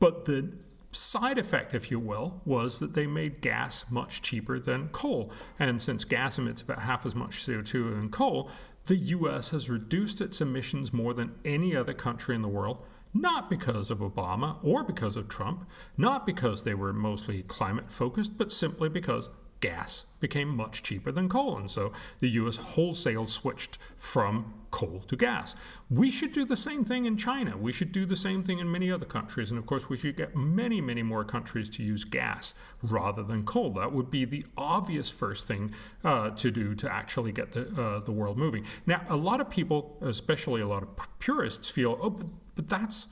[0.01, 0.53] But the
[0.93, 5.31] side effect, if you will, was that they made gas much cheaper than coal.
[5.59, 8.51] And since gas emits about half as much CO2 than coal,
[8.89, 12.79] the US has reduced its emissions more than any other country in the world,
[13.13, 15.69] not because of Obama or because of Trump,
[15.99, 19.29] not because they were mostly climate focused, but simply because
[19.61, 21.57] gas became much cheaper than coal.
[21.57, 25.55] And so the US wholesale switched from coal to gas.
[25.91, 27.57] We should do the same thing in China.
[27.57, 29.51] We should do the same thing in many other countries.
[29.51, 33.45] And of course, we should get many, many more countries to use gas rather than
[33.45, 33.71] coal.
[33.71, 38.01] That would be the obvious first thing uh, to do to actually get the, uh,
[38.01, 38.65] the world moving.
[38.87, 40.89] Now, a lot of people, especially a lot of
[41.19, 43.09] purists, feel, oh, but, but that's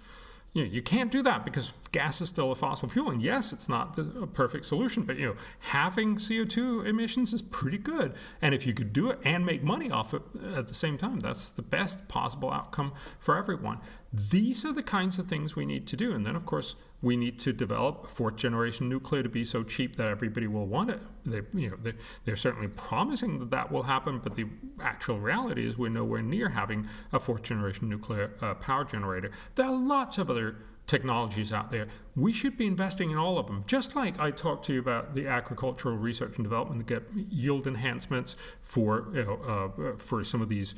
[0.56, 3.10] you, know, you can't do that because gas is still a fossil fuel.
[3.10, 7.76] And yes, it's not a perfect solution, but you know, having CO2 emissions is pretty
[7.76, 8.14] good.
[8.40, 10.22] And if you could do it and make money off it
[10.54, 13.80] at the same time, that's the best possible outcome for everyone.
[14.10, 16.12] These are the kinds of things we need to do.
[16.12, 19.96] And then, of course, we need to develop fourth generation nuclear to be so cheap
[19.96, 21.00] that everybody will want it.
[21.24, 21.92] They, you know, they,
[22.24, 24.46] they're certainly promising that that will happen, but the
[24.80, 29.30] actual reality is we're nowhere near having a fourth generation nuclear uh, power generator.
[29.54, 31.88] There are lots of other technologies out there.
[32.14, 33.64] We should be investing in all of them.
[33.66, 37.66] Just like I talked to you about the agricultural research and development to get yield
[37.66, 40.74] enhancements for you know, uh, for some of these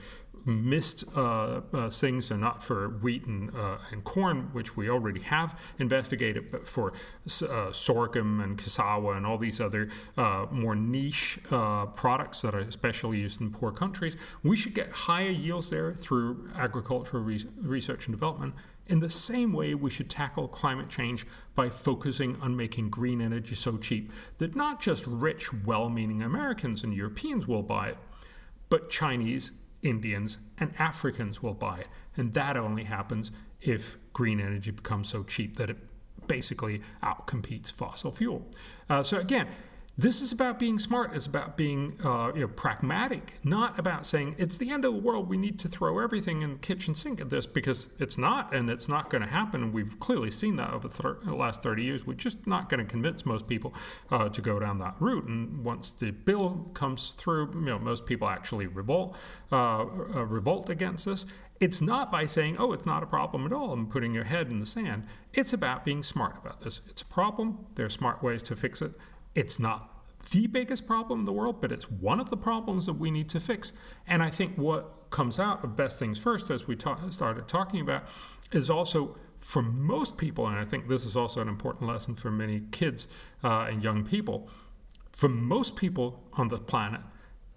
[0.46, 5.20] missed uh, uh, things, and not for wheat and, uh, and corn, which we already
[5.20, 6.92] have investigated, but for
[7.48, 13.18] uh, sorghum and cassava and all these other uh, more niche products that are especially
[13.18, 14.16] used in poor countries.
[14.42, 18.54] We should get higher yields there through agricultural re- research and development
[18.88, 23.54] in the same way, we should tackle climate change by focusing on making green energy
[23.54, 27.98] so cheap that not just rich, well meaning Americans and Europeans will buy it,
[28.70, 29.52] but Chinese,
[29.82, 31.88] Indians, and Africans will buy it.
[32.16, 35.76] And that only happens if green energy becomes so cheap that it
[36.26, 38.46] basically outcompetes fossil fuel.
[38.88, 39.48] Uh, so, again,
[40.00, 41.12] This is about being smart.
[41.12, 45.00] It's about being uh, you know, pragmatic, not about saying it's the end of the
[45.00, 45.28] world.
[45.28, 48.70] We need to throw everything in the kitchen sink at this because it's not, and
[48.70, 49.72] it's not going to happen.
[49.72, 52.06] we've clearly seen that over thir- the last 30 years.
[52.06, 53.74] We're just not going to convince most people
[54.08, 55.24] uh, to go down that route.
[55.24, 59.16] And once the bill comes through, you know, most people actually revolt,
[59.50, 59.84] uh, uh
[60.26, 61.26] revolt against this.
[61.58, 64.52] It's not by saying, oh, it's not a problem at all and putting your head
[64.52, 65.06] in the sand.
[65.34, 66.82] It's about being smart about this.
[66.88, 67.66] It's a problem.
[67.74, 68.92] There are smart ways to fix it.
[69.38, 72.94] It's not the biggest problem in the world, but it's one of the problems that
[72.94, 73.72] we need to fix.
[74.04, 77.80] And I think what comes out of Best Things First, as we ta- started talking
[77.80, 78.02] about,
[78.50, 82.32] is also for most people, and I think this is also an important lesson for
[82.32, 83.06] many kids
[83.44, 84.50] uh, and young people,
[85.12, 87.02] for most people on the planet,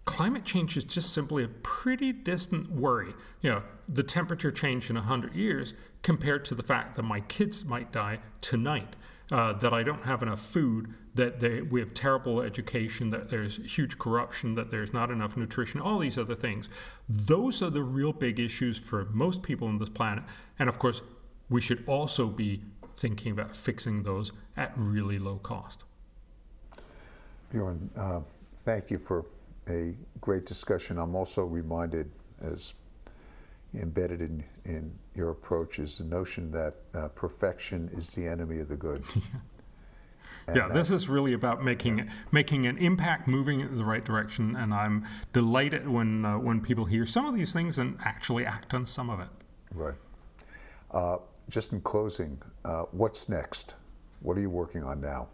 [0.06, 3.14] climate change is just simply a pretty distant worry.
[3.42, 5.74] You know, the temperature change in 100 years
[6.04, 8.96] compared to the fact that my kids might die tonight,
[9.32, 13.58] uh, that I don't have enough food, that they, we have terrible education, that there's
[13.78, 16.70] huge corruption, that there's not enough nutrition, all these other things.
[17.08, 20.26] Those are the real big issues for most people on this planet.
[20.60, 21.02] And of course,
[21.50, 22.62] we should also be
[22.98, 25.86] thinking about fixing those at really low cost.
[27.52, 28.22] Bjorn, uh,
[28.60, 29.26] thank you for
[29.70, 30.98] a great discussion.
[30.98, 32.12] I'm also reminded,
[32.42, 32.74] as
[33.74, 38.70] embedded in, in your approach, is the notion that uh, perfection is the enemy of
[38.70, 39.04] the good.
[40.56, 44.74] yeah, this is really about making making an impact, moving in the right direction, and
[44.74, 48.86] I'm delighted when uh, when people hear some of these things and actually act on
[48.86, 49.30] some of it.
[49.74, 49.98] Right.
[50.92, 51.18] Uh,
[51.50, 53.76] just in closing, uh, what's next?
[54.22, 55.28] What are you working on now?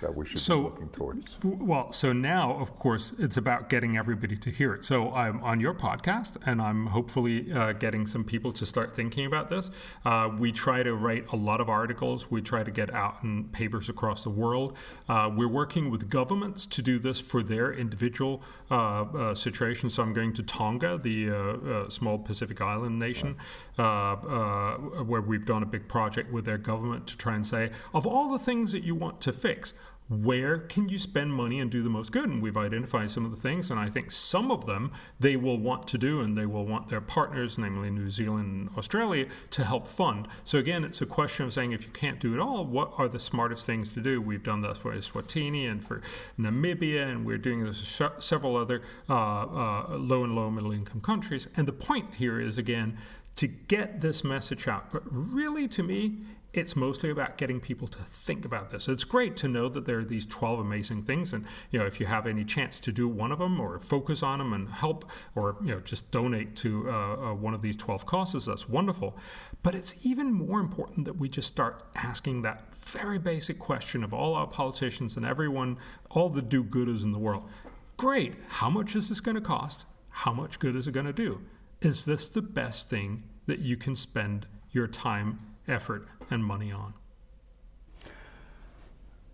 [0.00, 1.38] That we should so, be looking towards?
[1.42, 4.84] Well, so now, of course, it's about getting everybody to hear it.
[4.84, 9.26] So I'm on your podcast, and I'm hopefully uh, getting some people to start thinking
[9.26, 9.70] about this.
[10.04, 12.30] Uh, we try to write a lot of articles.
[12.30, 14.76] We try to get out in papers across the world.
[15.08, 19.94] Uh, we're working with governments to do this for their individual uh, uh, situations.
[19.94, 23.36] So I'm going to Tonga, the uh, small Pacific island nation,
[23.76, 28.30] where we've done a big project with their government to try and say, of all
[28.30, 29.74] the things that you want to fix,
[30.08, 32.28] where can you spend money and do the most good?
[32.28, 35.58] And we've identified some of the things, and I think some of them they will
[35.58, 39.64] want to do, and they will want their partners, namely New Zealand and Australia, to
[39.64, 40.28] help fund.
[40.44, 43.08] So again, it's a question of saying if you can't do it all, what are
[43.08, 44.20] the smartest things to do?
[44.20, 46.00] We've done that for Eswatini and for
[46.38, 51.00] Namibia, and we're doing this for several other uh, uh, low and low middle income
[51.00, 51.48] countries.
[51.56, 52.96] And the point here is again
[53.36, 54.90] to get this message out.
[54.90, 56.18] But really, to me,
[56.56, 58.88] it's mostly about getting people to think about this.
[58.88, 62.00] It's great to know that there are these 12 amazing things, and you know if
[62.00, 65.04] you have any chance to do one of them or focus on them and help,
[65.34, 69.16] or you know just donate to uh, uh, one of these 12 causes, that's wonderful.
[69.62, 74.14] But it's even more important that we just start asking that very basic question of
[74.14, 75.78] all our politicians and everyone,
[76.10, 77.48] all the do-gooders in the world.
[77.96, 79.84] Great, how much is this going to cost?
[80.08, 81.42] How much good is it going to do?
[81.86, 86.94] Is this the best thing that you can spend your time effort and money on.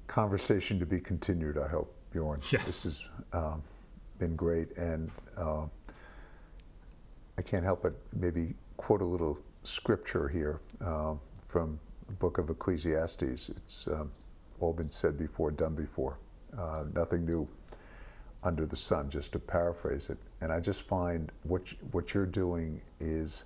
[0.07, 2.41] Conversation to be continued, I hope, Bjorn.
[2.51, 2.65] Yes.
[2.65, 3.63] This has um,
[4.19, 5.65] been great, and uh,
[7.39, 11.15] I can't help but maybe quote a little scripture here uh,
[11.49, 13.49] from the book of Ecclesiastes.
[13.49, 13.89] It's
[14.61, 16.19] all been said before, done before.
[16.59, 17.49] Uh, nothing new
[18.45, 20.19] under the sun, just to paraphrase it.
[20.41, 23.45] And I just find what, what you're doing is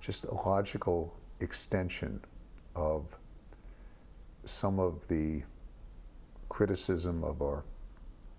[0.00, 2.20] just a logical extension
[2.76, 3.16] of
[4.44, 5.42] some of the
[6.48, 7.64] criticism of our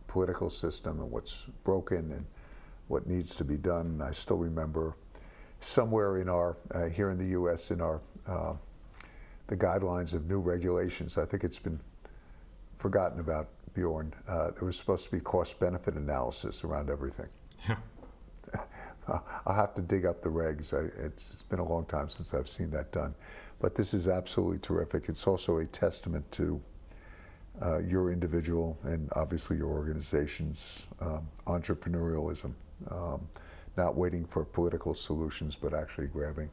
[0.08, 2.26] political system and what's broken and
[2.88, 4.02] what needs to be done.
[4.02, 4.96] I still remember
[5.60, 8.54] somewhere in our, uh, here in the US, in our, uh,
[9.48, 11.80] the guidelines of new regulations, I think it's been
[12.76, 14.14] forgotten about, Bjorn.
[14.28, 17.28] Uh, there was supposed to be cost benefit analysis around everything.
[17.68, 17.78] Yeah.
[19.46, 20.74] I'll have to dig up the regs.
[20.74, 23.14] I, it's, it's been a long time since I've seen that done.
[23.60, 25.10] But this is absolutely terrific.
[25.10, 26.62] It's also a testament to
[27.62, 32.54] uh, your individual and obviously your organization's um, entrepreneurialism,
[32.92, 33.28] um,
[33.78, 36.50] not waiting for political solutions, but actually grabbing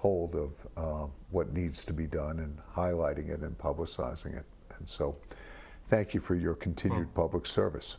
[0.00, 4.46] hold of uh, what needs to be done and highlighting it and publicizing it.
[4.78, 5.16] And so,
[5.90, 7.98] thank you for your continued well, public service.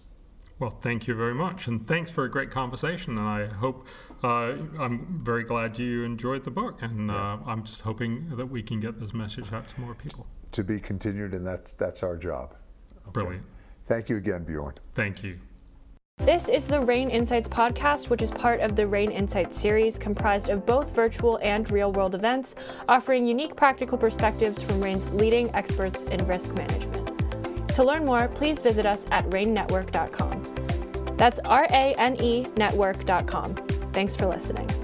[0.60, 3.18] Well, thank you very much, and thanks for a great conversation.
[3.18, 3.88] And I hope
[4.24, 8.64] uh, I'm very glad you enjoyed the book, and uh, I'm just hoping that we
[8.64, 10.26] can get this message out to more people.
[10.54, 12.56] To be continued, and that's that's our job.
[13.02, 13.12] Okay.
[13.12, 13.46] Brilliant.
[13.86, 14.76] Thank you again, Bjorn.
[14.94, 15.40] Thank you.
[16.20, 20.50] This is the RANE Insights podcast, which is part of the RANE Insights series, comprised
[20.50, 22.54] of both virtual and real world events,
[22.88, 27.11] offering unique practical perspectives from RANE's leading experts in risk management.
[27.82, 31.16] To learn more, please visit us at ranenetwork.com.
[31.18, 33.56] That's R A N E network.com.
[33.92, 34.81] Thanks for listening.